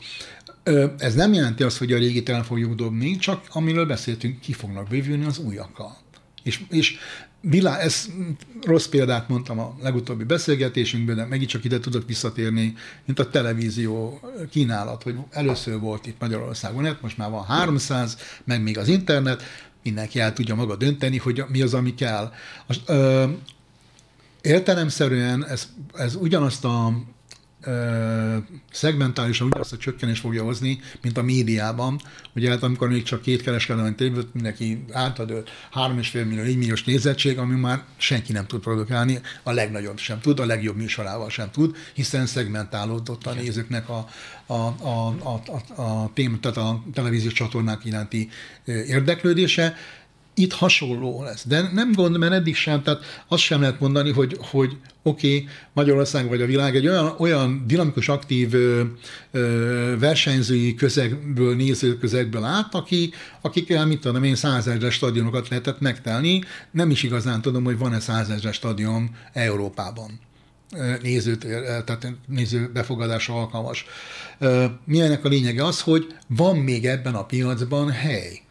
[0.98, 4.88] ez nem jelenti azt, hogy a régit el fogjuk dobni, csak amiről beszéltünk, ki fognak
[4.88, 5.96] bővülni az újakkal.
[6.42, 6.96] És, és
[7.40, 8.06] világ, ez
[8.62, 14.20] rossz példát mondtam a legutóbbi beszélgetésünkben, de megint csak ide tudok visszatérni, mint a televízió
[14.50, 19.42] kínálat, hogy először volt itt Magyarországon, most már van 300, meg még az internet,
[19.84, 22.32] mindenki el tudja maga dönteni, hogy mi az, ami kell.
[22.86, 23.24] ö,
[24.40, 26.92] értelemszerűen ez, ez ugyanazt a
[28.70, 32.00] szegmentálisan ugyanazt a csökkenés fogja hozni, mint a médiában.
[32.34, 37.38] Ugye hát amikor még csak két kereskedelmi tévőt mindenki átadott 3,5 millió, 4 milliós nézettség,
[37.38, 41.76] ami már senki nem tud produkálni, a legnagyobb sem tud, a legjobb műsorával sem tud,
[41.94, 44.08] hiszen szegmentálódott a nézőknek a,
[44.46, 45.42] a, a, a,
[45.76, 48.28] a, a, tém, tehát a televíziós csatornák iránti
[48.64, 49.76] érdeklődése.
[50.34, 51.44] Itt hasonló lesz.
[51.46, 55.48] De nem gond, mert eddig sem, tehát azt sem lehet mondani, hogy, hogy oké, okay,
[55.72, 58.82] Magyarország vagy a világ egy olyan, olyan dinamikus, aktív ö,
[59.30, 66.42] ö, versenyzői közegből, néző közegből át, aki, akikkel, mit tudom én, százezres stadionokat lehetett megtelni.
[66.70, 70.20] Nem is igazán tudom, hogy van-e százezres stadion Európában
[71.02, 71.36] néző,
[71.84, 73.84] tehát néző befogadása alkalmas.
[74.84, 78.43] Milyennek a lényege az, hogy van még ebben a piacban hely.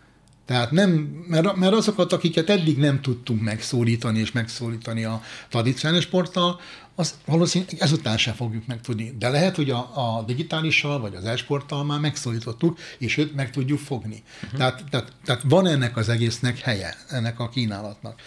[0.46, 0.89] Tehát nem,
[1.28, 6.60] mert, mert azokat, akiket eddig nem tudtunk megszólítani és megszólítani a tradicionális sporttal,
[6.96, 9.16] az valószínűleg ezután sem fogjuk megtudni.
[9.20, 13.80] De lehet, hogy a, a digitálissal vagy az esporttal már megszólítottuk, és őt meg tudjuk
[13.80, 14.24] fogni.
[14.44, 14.60] Uh-huh.
[14.60, 18.22] Tehát, tehát, tehát van ennek az egésznek helye, ennek a kínálatnak.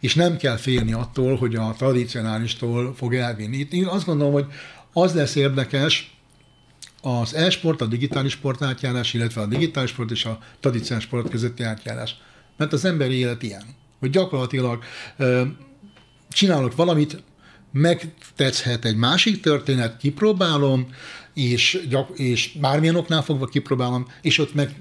[0.00, 3.68] És nem kell félni attól, hogy a tradicionálistól fog elvinni.
[3.70, 4.46] Én azt gondolom, hogy
[4.92, 6.19] az lesz érdekes,
[7.00, 11.62] az e-sport, a digitális sport átjárás, illetve a digitális sport és a tradicionális sport közötti
[11.62, 12.16] átjárás.
[12.56, 13.64] Mert az emberi élet ilyen,
[13.98, 14.82] hogy gyakorlatilag
[16.28, 17.22] csinálok valamit,
[17.72, 20.86] megtetszhet egy másik történet, kipróbálom,
[21.34, 24.74] és, gyak, és bármilyen oknál fogva kipróbálom, és ott meg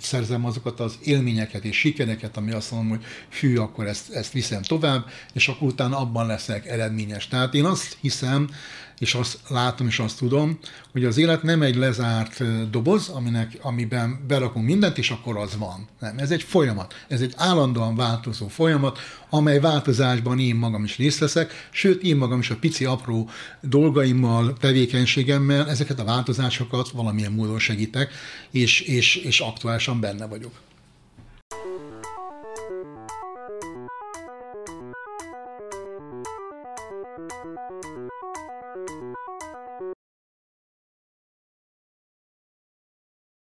[0.00, 3.04] szerzem azokat az élményeket és sikereket, ami azt mondom, hogy
[3.40, 7.28] hű, akkor ezt, ezt viszem tovább, és akkor utána abban leszek eredményes.
[7.28, 8.48] Tehát én azt hiszem,
[8.98, 10.58] és azt látom és azt tudom,
[10.92, 15.88] hogy az élet nem egy lezárt doboz, aminek, amiben berakunk mindent, és akkor az van.
[16.00, 16.94] Nem, ez egy folyamat.
[17.08, 18.98] Ez egy állandóan változó folyamat,
[19.30, 23.30] amely változásban én magam is részt veszek, sőt, én magam is a pici apró
[23.60, 28.12] dolgaimmal, tevékenységemmel ezeket a változásokat valamilyen módon segítek,
[28.50, 30.52] és, és, és aktuálisan benne vagyok.